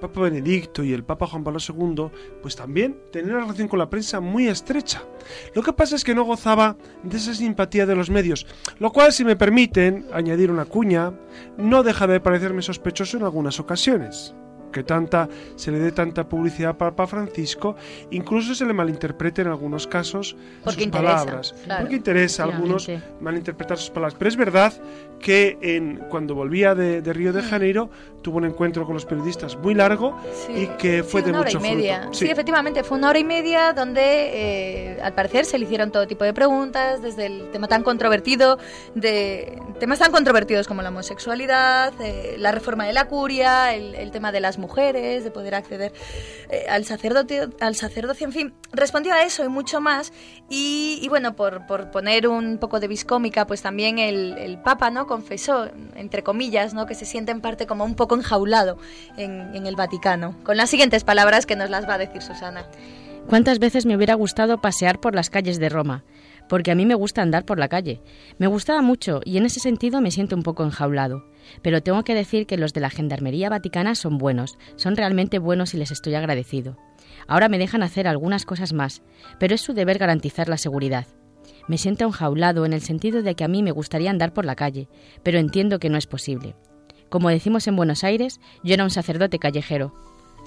[0.00, 2.10] Papa Benedicto y el Papa Juan Pablo II,
[2.42, 5.02] pues también tenían una relación con la prensa muy estrecha.
[5.54, 8.46] Lo que pasa es que no gozaba de esa simpatía de los medios,
[8.78, 11.12] lo cual, si me permiten añadir una cuña,
[11.56, 14.34] no deja de parecerme sospechoso en algunas ocasiones.
[14.72, 17.74] que tanta se le dé tanta publicidad a Papa Francisco,
[18.12, 21.54] incluso se le malinterprete en algunos casos Porque sus interesa, palabras.
[21.64, 21.80] claro.
[21.80, 22.88] Porque interesa a algunos
[23.20, 24.14] malinterpretar sus palabras.
[24.16, 24.72] Pero es verdad
[25.20, 27.90] que en, cuando volvía de, de Río de Janeiro
[28.22, 30.52] tuvo un encuentro con los periodistas muy largo Sí.
[30.54, 32.00] y que fue Sí, de una hora mucho y media.
[32.02, 32.18] fruto.
[32.18, 32.26] Sí.
[32.28, 36.24] efectivamente, fue una hora y media donde eh, al parecer se le hicieron todo tipo
[36.24, 38.58] de preguntas, desde el tema tan controvertido,
[38.94, 44.10] de temas tan controvertidos como la homosexualidad, eh, la reforma de la curia, el, el
[44.10, 45.92] tema de las mujeres, de poder acceder
[46.50, 50.12] eh, al, sacerdote, al sacerdocio, en fin, respondió a eso y mucho más.
[50.48, 54.90] Y, y bueno, por, por poner un poco de viscómica, pues también el, el Papa
[54.90, 56.86] no confesó, entre comillas, ¿no?
[56.86, 58.78] que se siente en parte como un poco enjaulado
[59.16, 60.36] en, en el Vaticano.
[60.44, 62.64] Con las siguientes palabras que nos las va a decir Susana.
[63.26, 66.04] ¿Cuántas veces me hubiera gustado pasear por las calles de Roma?
[66.48, 68.00] Porque a mí me gusta andar por la calle.
[68.38, 71.24] Me gustaba mucho y en ese sentido me siento un poco enjaulado.
[71.60, 75.74] Pero tengo que decir que los de la Gendarmería Vaticana son buenos, son realmente buenos
[75.74, 76.76] y les estoy agradecido.
[77.26, 79.02] Ahora me dejan hacer algunas cosas más,
[79.40, 81.08] pero es su deber garantizar la seguridad.
[81.70, 84.56] Me siento enjaulado en el sentido de que a mí me gustaría andar por la
[84.56, 84.88] calle,
[85.22, 86.56] pero entiendo que no es posible.
[87.08, 89.94] Como decimos en Buenos Aires, yo era un sacerdote callejero.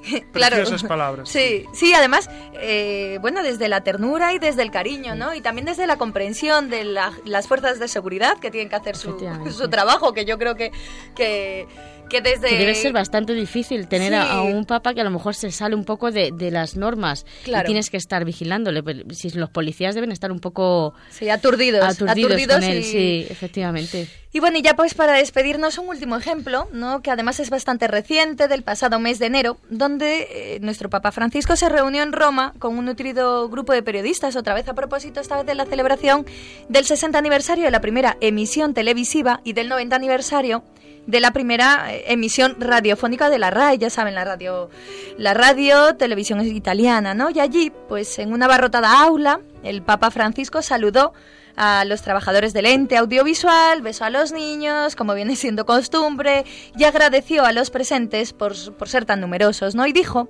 [0.33, 1.29] Preciosas palabras.
[1.29, 5.33] Sí, sí, además, eh, bueno, desde la ternura y desde el cariño, ¿no?
[5.33, 8.97] Y también desde la comprensión de la- las fuerzas de seguridad que tienen que hacer
[8.97, 9.17] su,
[9.49, 10.73] su trabajo, que yo creo que,
[11.15, 11.67] que,
[12.13, 12.47] que desde...
[12.47, 14.29] Que debe ser bastante difícil tener a, Sí.
[14.31, 17.25] a un papa que a lo mejor se sale un poco de, de las normas
[17.43, 17.63] Claro.
[17.63, 18.81] y tienes que estar vigilándole.
[19.13, 21.83] Si los policías deben estar un poco Sí, aturdidos.
[21.83, 24.07] aturdidos, con él, y- sí, efectivamente.
[24.35, 27.01] Y bueno, y ya pues para despedirnos un último ejemplo, ¿no?
[27.03, 31.55] que además es bastante reciente, del pasado mes de enero, donde eh, nuestro Papa Francisco
[31.55, 35.37] se reunió en Roma con un nutrido grupo de periodistas, otra vez a propósito esta
[35.37, 36.25] vez de la celebración
[36.67, 40.63] del 60 aniversario de la primera emisión televisiva y del 90 aniversario
[41.07, 44.69] de la primera eh, emisión radiofónica de la RAI, ya saben, la radio,
[45.17, 47.29] la radio televisión italiana, ¿no?
[47.29, 51.13] Y allí, pues en una abarrotada aula, el Papa Francisco saludó
[51.55, 56.45] a los trabajadores del ente audiovisual, besó a los niños, como viene siendo costumbre,
[56.77, 59.85] y agradeció a los presentes por, por ser tan numerosos, ¿no?
[59.85, 60.29] Y dijo,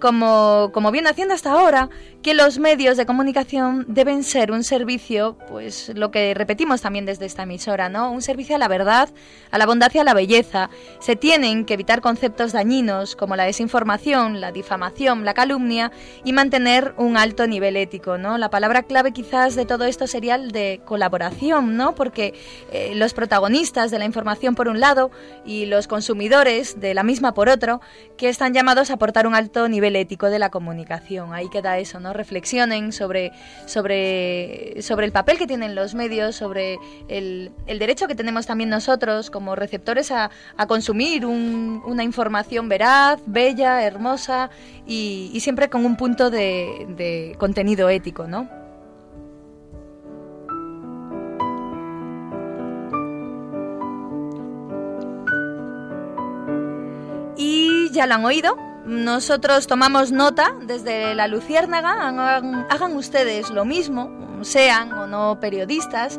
[0.00, 1.90] como, como viene haciendo hasta ahora,
[2.22, 7.26] que los medios de comunicación deben ser un servicio, pues lo que repetimos también desde
[7.26, 8.10] esta emisora, ¿no?
[8.10, 9.08] Un servicio a la verdad,
[9.50, 10.68] a la bondad y a la belleza.
[10.98, 15.92] Se tienen que evitar conceptos dañinos como la desinformación, la difamación, la calumnia
[16.24, 18.36] y mantener un alto nivel ético, ¿no?
[18.36, 21.94] La palabra clave quizás de todo esto sería el de colaboración, ¿no?
[21.94, 22.34] Porque
[22.72, 25.10] eh, los protagonistas de la información por un lado
[25.46, 27.80] y los consumidores de la misma por otro,
[28.16, 31.32] que están llamados a aportar un alto nivel ético de la comunicación.
[31.32, 32.12] Ahí queda eso, ¿no?
[32.12, 33.32] Reflexionen sobre,
[33.66, 38.70] sobre, sobre el papel que tienen los medios, sobre el, el derecho que tenemos también
[38.70, 44.50] nosotros como receptores a, a consumir un- una información veraz, bella, hermosa
[44.86, 48.48] y, y siempre con un punto de, de contenido ético, ¿no?
[57.36, 58.67] Y ya lo han oído.
[58.88, 62.08] Nosotros tomamos nota desde la Luciérnaga.
[62.70, 66.18] Hagan, ustedes lo mismo, sean o no periodistas.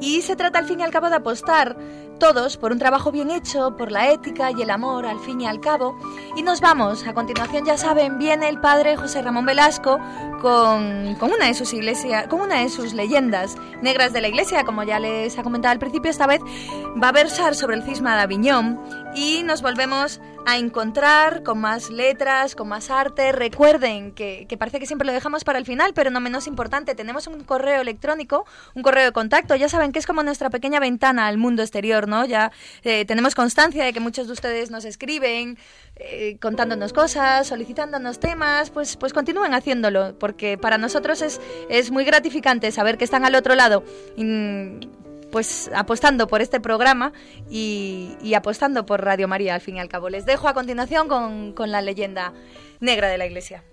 [0.00, 1.76] Y se trata al fin y al cabo de apostar
[2.20, 5.46] todos por un trabajo bien hecho, por la ética y el amor al fin y
[5.46, 5.98] al cabo.
[6.36, 7.04] Y nos vamos.
[7.04, 9.98] A continuación, ya saben, viene el padre José Ramón Velasco
[10.40, 14.62] con, con una de sus iglesias, con una de sus leyendas negras de la iglesia,
[14.62, 16.40] como ya les ha comentado al principio, esta vez
[17.02, 18.80] va a versar sobre el cisma de Aviñón
[19.16, 23.32] y nos volvemos a encontrar con más letras, con más arte.
[23.32, 26.94] Recuerden que, que parece que siempre lo dejamos para el final, pero no menos importante,
[26.94, 30.80] tenemos un correo electrónico, un correo de contacto, ya saben que es como nuestra pequeña
[30.80, 32.24] ventana al mundo exterior, ¿no?
[32.24, 32.52] Ya
[32.82, 35.58] eh, tenemos constancia de que muchos de ustedes nos escriben
[35.96, 42.04] eh, contándonos cosas, solicitándonos temas, pues, pues continúen haciéndolo, porque para nosotros es, es muy
[42.04, 43.84] gratificante saber que están al otro lado.
[45.34, 47.12] Pues apostando por este programa
[47.50, 50.08] y, apostando por Radio María al fin y al cabo.
[50.08, 52.32] Les dejo a continuación con, con la leyenda
[52.78, 53.64] negra de la iglesia.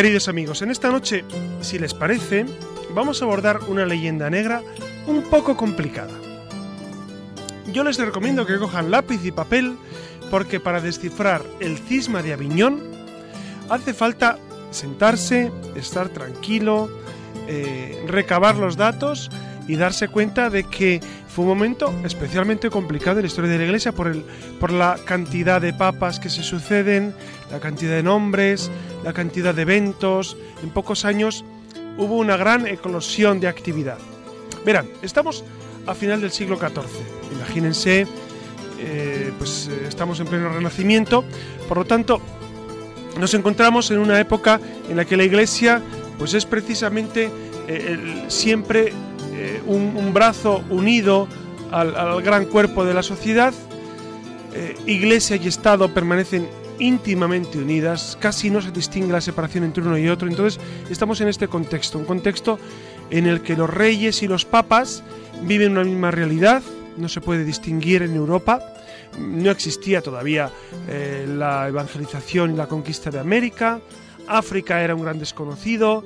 [0.00, 1.26] Queridos amigos, en esta noche,
[1.60, 2.46] si les parece,
[2.94, 4.62] vamos a abordar una leyenda negra
[5.06, 6.14] un poco complicada.
[7.70, 9.76] Yo les recomiendo que cojan lápiz y papel
[10.30, 12.80] porque para descifrar el cisma de Aviñón
[13.68, 14.38] hace falta
[14.70, 16.88] sentarse, estar tranquilo,
[17.46, 19.30] eh, recabar los datos
[19.70, 23.64] y darse cuenta de que fue un momento especialmente complicado en la historia de la
[23.64, 24.24] Iglesia por, el,
[24.58, 27.14] por la cantidad de papas que se suceden,
[27.52, 28.70] la cantidad de nombres,
[29.04, 30.36] la cantidad de eventos.
[30.62, 31.44] En pocos años
[31.96, 33.98] hubo una gran eclosión de actividad.
[34.64, 35.44] Verán, estamos
[35.86, 36.82] a final del siglo XIV.
[37.36, 38.06] Imagínense,
[38.80, 41.24] eh, pues eh, estamos en pleno renacimiento,
[41.68, 42.20] por lo tanto,
[43.18, 45.80] nos encontramos en una época en la que la Iglesia,
[46.18, 47.30] pues es precisamente
[47.68, 48.92] eh, el- siempre
[49.42, 51.26] eh, un, brazo unido
[51.70, 53.54] al, al gran cuerpo de la sociedad.
[54.52, 56.46] Eh, iglesia y Estado permanecen
[56.78, 60.28] íntimamente unidas, casi no se distingue la separación entre uno y otro.
[60.28, 60.60] Entonces
[60.90, 62.58] estamos en este contexto, un contexto
[63.08, 65.02] en el que los reyes y los papas
[65.42, 66.62] viven una misma realidad,
[66.98, 68.60] no se puede distinguir en Europa.
[69.18, 70.50] No existía todavía
[70.86, 73.80] eh, la evangelización y la conquista de América.
[74.28, 76.04] África era un gran desconocido.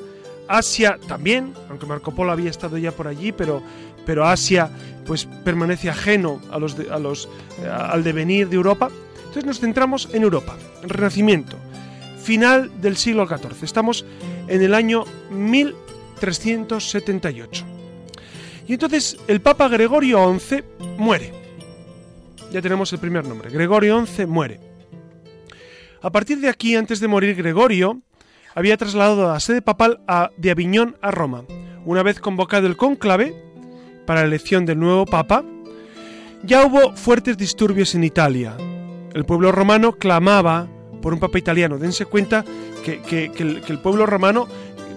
[0.49, 3.63] Asia también, aunque Marco Polo había estado ya por allí, pero,
[4.07, 4.71] pero Asia
[5.07, 7.29] pues permanece ajeno a los de- a los,
[7.63, 8.91] eh, al devenir de Europa.
[9.19, 11.57] Entonces nos centramos en Europa, en Renacimiento,
[12.23, 13.63] final del siglo XIV.
[13.65, 14.05] Estamos
[14.49, 17.65] en el año 1378.
[18.67, 20.63] Y entonces el Papa Gregorio XI
[20.99, 21.33] muere.
[22.53, 23.51] Ya tenemos el primer nombre.
[23.51, 24.61] Gregorio XI muere.
[26.01, 28.01] A partir de aquí, antes de morir Gregorio,
[28.55, 30.01] había trasladado la sede papal
[30.37, 31.45] de Aviñón a Roma.
[31.85, 33.35] Una vez convocado el cónclave
[34.07, 35.45] para la elección del nuevo papa,
[36.43, 38.57] ya hubo fuertes disturbios en Italia.
[39.13, 40.69] El pueblo romano clamaba
[41.03, 41.79] por un papa italiano.
[41.79, 42.45] Dense cuenta
[42.85, 44.47] que el, que el pueblo romano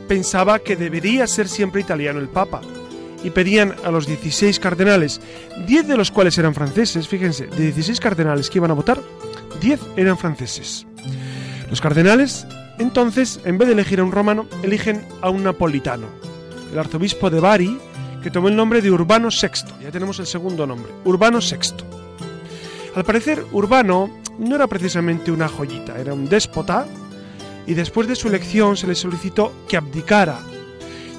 [0.07, 2.61] pensaba que debería ser siempre italiano el papa.
[3.23, 5.19] Y pedían a los 16 cardenales,
[5.65, 9.01] 10 de los cuales eran franceses, fíjense, de 16 cardenales que iban a votar,
[9.59, 10.85] 10 eran franceses.
[11.69, 12.45] Los cardenales,
[12.79, 16.07] entonces, en vez de elegir a un romano, eligen a un napolitano,
[16.71, 17.77] el arzobispo de Bari,
[18.21, 19.83] que tomó el nombre de Urbano VI.
[19.83, 21.83] Ya tenemos el segundo nombre, Urbano VI.
[22.95, 24.09] Al parecer, Urbano
[24.39, 26.85] no era precisamente una joyita, era un déspota,
[27.65, 30.39] y después de su elección se le solicitó que abdicara.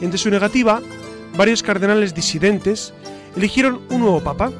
[0.01, 0.81] Y ante su negativa,
[1.37, 2.95] varios cardenales disidentes
[3.37, 4.51] eligieron un nuevo papa,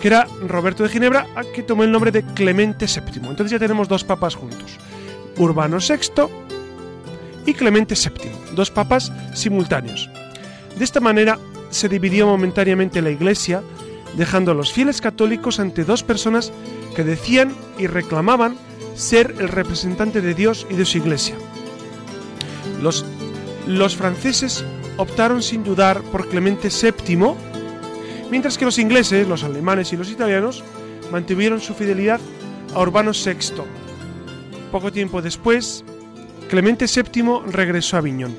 [0.00, 3.28] que era Roberto de Ginebra, a que tomó el nombre de Clemente VII.
[3.28, 4.78] Entonces ya tenemos dos papas juntos,
[5.38, 6.24] Urbano VI
[7.46, 10.08] y Clemente VII, dos papas simultáneos.
[10.78, 11.38] De esta manera
[11.70, 13.62] se dividió momentáneamente la Iglesia,
[14.16, 16.52] dejando a los fieles católicos ante dos personas
[16.94, 18.56] que decían y reclamaban
[18.94, 21.34] ser el representante de Dios y de su Iglesia.
[22.80, 24.64] Los, franceses
[24.96, 27.34] optaron sin dudar por Clemente VII,
[28.30, 30.62] mientras que los ingleses, los alemanes y los italianos
[31.10, 32.20] mantuvieron su fidelidad
[32.74, 33.62] a Urbano VI.
[34.74, 35.84] Poco tiempo después,
[36.50, 38.34] Clemente VII regresó a Aviñón.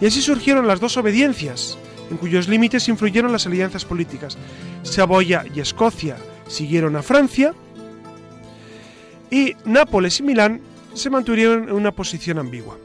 [0.00, 1.78] Y así surgieron las dos obediencias,
[2.10, 4.36] en cuyos límites influyeron las alianzas políticas.
[4.82, 6.16] Saboya y Escocia
[6.48, 7.54] siguieron a Francia,
[9.30, 10.62] y Nápoles y Milán
[10.94, 12.76] se mantuvieron en una posición ambigua.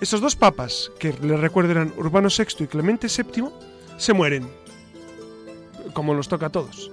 [0.00, 3.50] Estos dos papas, que les recuerdo eran Urbano VI y Clemente VII,
[3.98, 4.48] se mueren,
[5.92, 6.90] como nos toca a todos.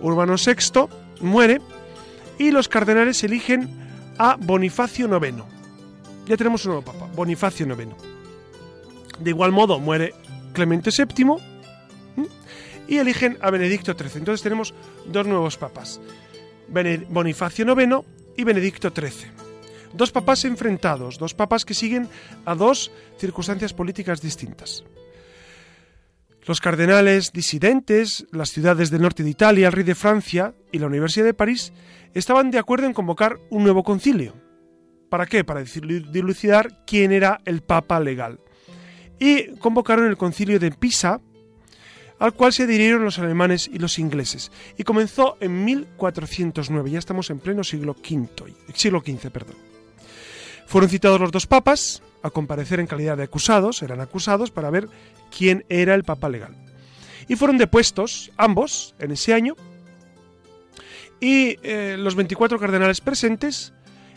[0.00, 0.86] Urbano VI
[1.22, 1.60] muere
[2.38, 3.82] y los cardenales eligen
[4.18, 5.42] a Bonifacio IX.
[6.26, 7.88] Ya tenemos un nuevo papa, Bonifacio IX.
[9.18, 10.14] De igual modo muere
[10.52, 11.36] Clemente VII
[12.86, 14.18] y eligen a Benedicto XIII.
[14.18, 14.74] Entonces tenemos
[15.06, 16.00] dos nuevos papas,
[17.08, 18.04] Bonifacio IX
[18.36, 19.30] y Benedicto XIII.
[19.92, 22.08] Dos papas enfrentados, dos papas que siguen
[22.44, 24.84] a dos circunstancias políticas distintas.
[26.46, 30.86] Los cardenales disidentes, las ciudades del norte de Italia, el rey de Francia y la
[30.86, 31.72] Universidad de París
[32.12, 34.34] estaban de acuerdo en convocar un nuevo concilio.
[35.08, 35.42] ¿Para qué?
[35.44, 38.40] Para dilu- dilucidar quién era el papa legal.
[39.18, 41.20] Y convocaron el concilio de Pisa,
[42.18, 44.52] al cual se adhirieron los alemanes y los ingleses.
[44.76, 48.28] Y comenzó en 1409, ya estamos en pleno siglo V,
[48.74, 49.56] siglo XV, perdón.
[50.66, 54.88] Fueron citados los dos papas a comparecer en calidad de acusados, eran acusados para ver
[55.30, 56.56] quién era el papa legal.
[57.28, 59.54] Y fueron depuestos ambos en ese año
[61.20, 63.74] y eh, los 24 cardenales presentes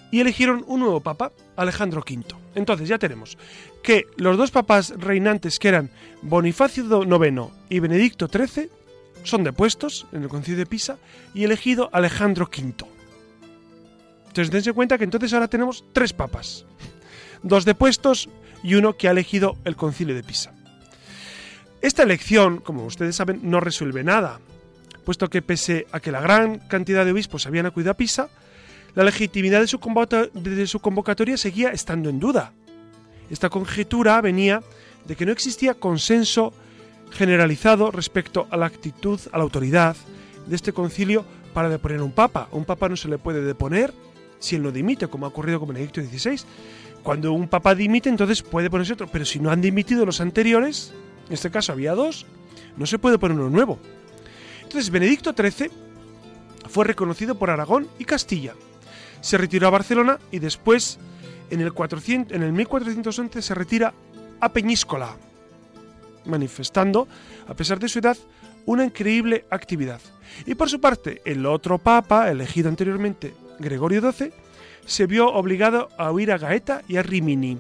[0.10, 2.24] y eligieron un nuevo papa, Alejandro V.
[2.56, 3.38] Entonces ya tenemos
[3.84, 5.92] que los dos papas reinantes que eran
[6.22, 8.70] Bonifacio IX y Benedicto XIII
[9.24, 10.98] son depuestos en el concilio de Pisa
[11.34, 12.74] y elegido Alejandro V.
[14.28, 16.66] Entonces dense cuenta que entonces ahora tenemos tres papas,
[17.44, 18.30] dos depuestos
[18.64, 20.54] y uno que ha elegido el concilio de Pisa.
[21.82, 24.40] Esta elección, como ustedes saben, no resuelve nada,
[25.06, 28.30] puesto que pese a que la gran cantidad de obispos habían acudido a Pisa,
[28.96, 29.80] la legitimidad de su,
[30.80, 32.52] convocatoria, seguía estando en duda.
[33.30, 34.64] Esta conjetura venía
[35.06, 36.52] de que no existía consenso
[37.12, 39.96] generalizado respecto a la actitud, a la autoridad
[40.48, 41.24] de este concilio
[41.54, 42.50] para deponer a un papa.
[42.52, 43.94] A un papa no se le puede deponer
[44.40, 46.42] si él no dimite, como ha ocurrido con Benedicto XVI.
[47.04, 49.08] Cuando un papa dimite, entonces puede ponerse otro.
[49.08, 50.94] Pero si no han dimitido los anteriores,
[51.28, 52.26] en este caso había dos,
[52.76, 53.80] no se puede poner uno nuevo.
[54.64, 55.72] Entonces Benedicto XIII
[56.70, 58.54] fue reconocido por Aragón y Castilla.
[59.22, 61.00] Se retiró a Barcelona y después,
[61.50, 63.94] en el, 400, en el 1411, se retira
[64.40, 65.16] a Peñíscola,
[66.26, 67.08] manifestando,
[67.48, 68.18] a pesar de su edad,
[68.66, 70.02] una increíble actividad.
[70.46, 74.32] Y por su parte, el otro papa, elegido anteriormente, Gregorio XII,
[74.88, 77.60] se vio obligado a huir a Gaeta y a Rimini.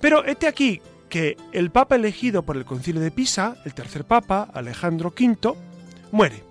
[0.00, 4.50] Pero este aquí que el papa elegido por el concilio de Pisa, el tercer papa,
[4.52, 5.54] Alejandro V,
[6.10, 6.42] muere.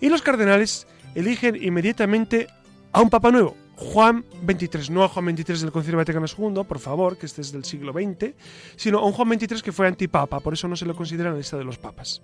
[0.00, 2.48] Y los cardenales eligen inmediatamente
[2.90, 6.80] a un papa nuevo, Juan XXIII, no a Juan XXIII del Concilio Vaticano II, por
[6.80, 8.34] favor, que este es del siglo XX,
[8.76, 11.34] sino a un Juan XXIII que fue antipapa, por eso no se lo considera en
[11.34, 12.22] la lista de los papas.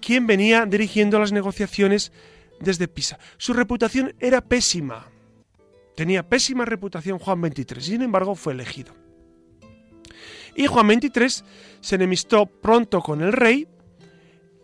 [0.00, 2.12] Quien venía dirigiendo las negociaciones
[2.60, 3.18] desde Pisa.
[3.36, 5.06] Su reputación era pésima.
[5.96, 8.94] Tenía pésima reputación Juan XXIII, sin embargo fue elegido.
[10.54, 11.46] Y Juan XXIII
[11.80, 13.68] se enemistó pronto con el rey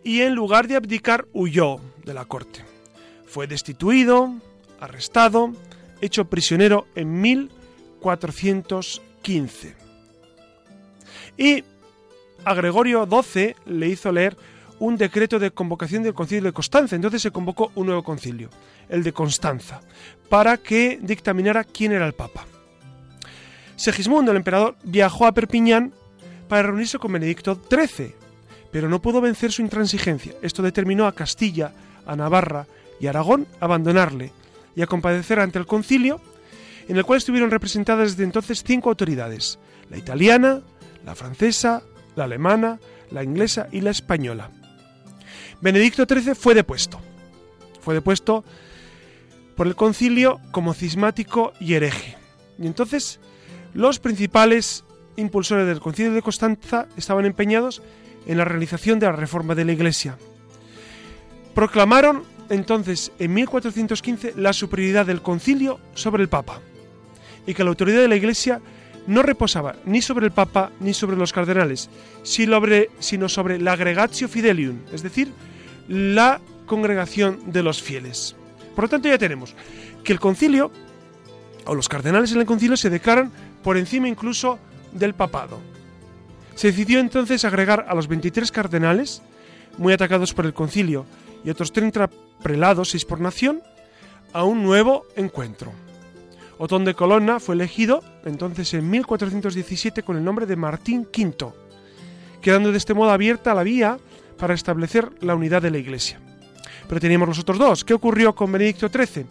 [0.03, 2.63] y en lugar de abdicar huyó de la corte.
[3.25, 4.35] Fue destituido,
[4.79, 5.53] arrestado,
[6.01, 9.75] hecho prisionero en 1415.
[11.37, 11.63] Y
[12.45, 14.37] a Gregorio XII le hizo leer
[14.79, 16.95] un decreto de convocación del concilio de Constanza.
[16.95, 18.49] Entonces se convocó un nuevo concilio,
[18.89, 19.81] el de Constanza,
[20.29, 22.45] para que dictaminara quién era el papa.
[23.75, 25.93] Segismundo, el emperador, viajó a Perpiñán
[26.47, 28.15] para reunirse con Benedicto XIII,
[28.71, 30.33] pero no pudo vencer su intransigencia.
[30.41, 31.73] Esto determinó a Castilla,
[32.05, 32.65] a Navarra
[32.99, 34.31] y Aragón a abandonarle
[34.75, 36.19] y a compadecer ante el concilio,
[36.87, 39.59] en el cual estuvieron representadas desde entonces cinco autoridades,
[39.89, 40.61] la italiana,
[41.05, 41.83] la francesa,
[42.15, 42.79] la alemana,
[43.11, 44.49] la inglesa y la española.
[45.61, 46.99] Benedicto XIII fue depuesto.
[47.81, 48.43] Fue depuesto
[49.55, 52.17] por el concilio como cismático y hereje.
[52.59, 53.19] Y entonces
[53.73, 54.83] los principales
[55.15, 57.81] impulsores del concilio de Constanza estaban empeñados
[58.27, 60.17] en la realización de la reforma de la Iglesia.
[61.55, 66.61] Proclamaron entonces en 1415 la superioridad del concilio sobre el Papa
[67.47, 68.61] y que la autoridad de la Iglesia
[69.07, 71.89] no reposaba ni sobre el Papa ni sobre los cardenales,
[72.23, 75.31] sino sobre la agregatio fidelium, es decir,
[75.87, 78.35] la congregación de los fieles.
[78.75, 79.55] Por lo tanto, ya tenemos
[80.03, 80.71] que el concilio,
[81.65, 83.31] o los cardenales en el concilio, se declaran
[83.63, 84.59] por encima incluso
[84.91, 85.59] del papado.
[86.55, 89.21] Se decidió entonces agregar a los 23 cardenales,
[89.77, 91.05] muy atacados por el concilio,
[91.43, 92.09] y otros 30
[92.41, 93.61] prelados, seis por nación,
[94.33, 95.71] a un nuevo encuentro.
[96.57, 101.53] Otón de Colonna fue elegido entonces en 1417 con el nombre de Martín V,
[102.41, 103.97] quedando de este modo abierta la vía
[104.37, 106.19] para establecer la unidad de la Iglesia.
[106.87, 107.83] Pero teníamos los otros dos.
[107.83, 109.25] ¿Qué ocurrió con Benedicto XIII?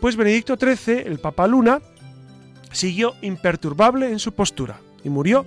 [0.00, 1.80] Pues Benedicto XIII, el Papa Luna,
[2.72, 5.46] siguió imperturbable en su postura y murió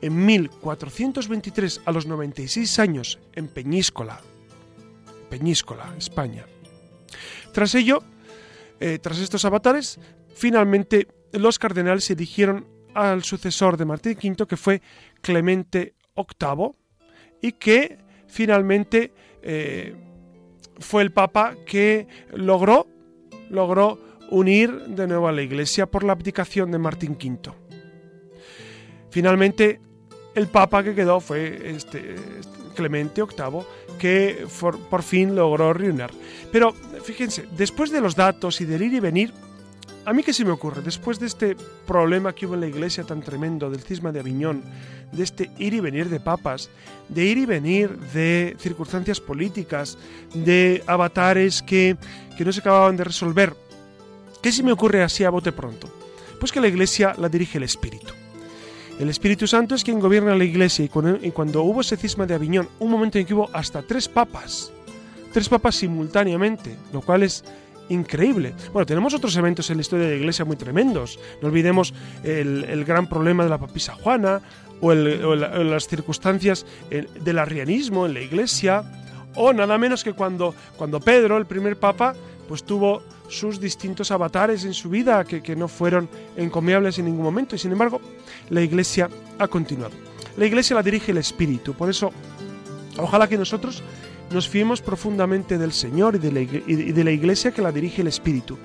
[0.00, 4.20] en 1423 a los 96 años en Peñíscola,
[5.30, 6.44] Peñíscola, España.
[7.52, 8.02] Tras ello,
[8.80, 9.98] eh, tras estos avatares,
[10.34, 11.08] finalmente
[11.38, 14.80] los cardenales eligieron al sucesor de Martín V, que fue
[15.20, 16.72] Clemente VIII,
[17.42, 19.12] y que finalmente
[19.42, 19.94] eh,
[20.78, 22.86] fue el Papa que logró,
[23.50, 23.98] logró
[24.30, 27.52] unir de nuevo a la Iglesia por la abdicación de Martín V.
[29.10, 29.80] Finalmente,
[30.34, 32.16] el Papa que quedó fue este,
[32.74, 33.62] Clemente VIII,
[33.98, 34.46] que
[34.90, 36.10] por fin logró reunir.
[36.50, 39.32] Pero fíjense, después de los datos y del ir y venir,
[40.06, 43.02] a mí qué se me ocurre, después de este problema que hubo en la iglesia
[43.02, 44.62] tan tremendo del cisma de Aviñón,
[45.10, 46.70] de este ir y venir de papas,
[47.08, 49.98] de ir y venir de circunstancias políticas,
[50.32, 51.96] de avatares que,
[52.38, 53.56] que no se acababan de resolver,
[54.40, 55.88] ¿qué se me ocurre así a bote pronto?
[56.38, 58.12] Pues que la iglesia la dirige el Espíritu.
[59.00, 62.26] El Espíritu Santo es quien gobierna la iglesia y cuando, y cuando hubo ese cisma
[62.26, 64.70] de Aviñón, un momento en que hubo hasta tres papas,
[65.32, 67.42] tres papas simultáneamente, lo cual es
[67.88, 68.54] increíble.
[68.72, 71.18] Bueno, tenemos otros eventos en la historia de la Iglesia muy tremendos.
[71.40, 74.40] No olvidemos el, el gran problema de la papisa Juana
[74.80, 78.84] o, las circunstancias del arrianismo en la Iglesia
[79.34, 82.14] o nada menos que cuando, cuando Pedro, el primer papa,
[82.48, 87.24] pues tuvo sus distintos avatares en su vida que, que no fueron encomiables en ningún
[87.24, 88.00] momento y sin embargo
[88.50, 89.92] la Iglesia ha continuado.
[90.36, 91.72] La iglesia la dirige el Espíritu.
[91.72, 92.12] Por eso,
[92.98, 93.82] ojalá que nosotros
[94.30, 98.58] nos fiemos profundamente del Señor y de la, iglesia que la dirige el Espíritu.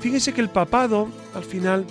[0.00, 1.84] Fíjense que el papado, al final,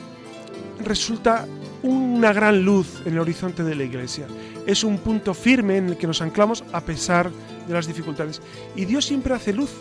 [0.83, 1.45] resulta
[1.83, 4.27] una gran luz en el horizonte de la iglesia.
[4.65, 7.31] Es un punto firme en el que nos anclamos a pesar
[7.67, 8.41] de las dificultades.
[8.75, 9.71] Y Dios siempre hace luz,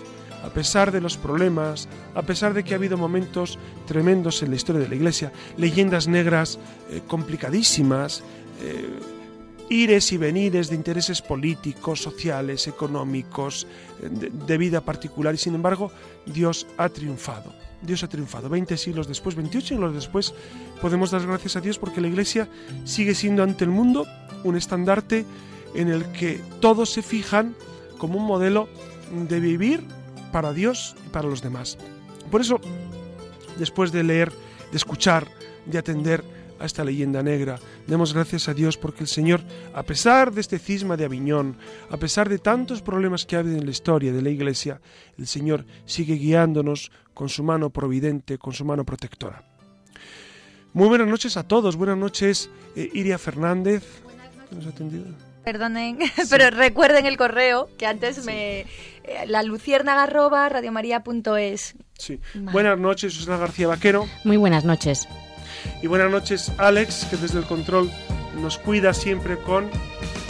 [0.44, 4.56] a pesar de los problemas, a pesar de que ha habido momentos tremendos en la
[4.56, 6.58] historia de la iglesia, leyendas negras
[6.90, 8.22] eh, complicadísimas,
[8.60, 9.17] eh,
[9.70, 13.66] ires y venires de intereses políticos, sociales, económicos,
[14.02, 15.90] eh, de, vida particular, y sin embargo
[16.26, 17.52] Dios ha triunfado.
[17.80, 18.48] Dios ha triunfado.
[18.48, 20.34] 20 siglos después, 28 siglos después,
[20.80, 22.48] podemos dar gracias a Dios porque la Iglesia
[22.84, 24.06] sigue siendo ante el mundo
[24.42, 25.24] un estandarte
[25.74, 27.54] en el que todos se fijan
[27.98, 28.68] como un modelo
[29.28, 29.84] de vivir
[30.32, 31.78] para Dios y para los demás.
[32.30, 32.60] Por eso,
[33.58, 34.32] después de leer,
[34.70, 35.28] de escuchar,
[35.66, 36.24] de atender
[36.60, 39.40] a esta leyenda negra, demos gracias a Dios porque el Señor,
[39.74, 41.56] a pesar de este cisma de Aviñón,
[41.90, 44.80] a pesar de tantos problemas que ha habido en la historia de la Iglesia,
[45.18, 49.42] el Señor sigue guiándonos con su mano providente, con su mano protectora.
[50.72, 53.84] Muy buenas noches a todos, buenas noches eh, Iria Fernández.
[54.48, 55.06] ¿que nos ha atendido?
[55.44, 55.98] Perdonen,
[56.30, 58.60] pero recuerden el correo que antes me...
[58.60, 58.66] eh,
[59.26, 61.74] la luciérnaga arroba radiomaria.es.
[61.98, 62.20] Sí.
[62.34, 62.52] Vale.
[62.52, 64.06] Buenas noches, Susana García Vaquero.
[64.24, 65.08] Muy buenas noches.
[65.82, 67.90] Y buenas noches, Alex, que desde el control
[68.40, 69.70] nos cuida siempre con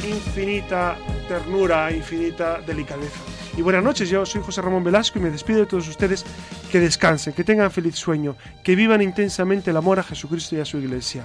[0.06, 0.96] infinita
[1.28, 3.20] ternura, infinita delicadeza.
[3.56, 6.24] Y buenas noches, yo soy José Ramón Velasco y me despido de todos ustedes.
[6.70, 10.64] Que descansen, que tengan feliz sueño, que vivan intensamente el amor a Jesucristo y a
[10.64, 11.24] su iglesia.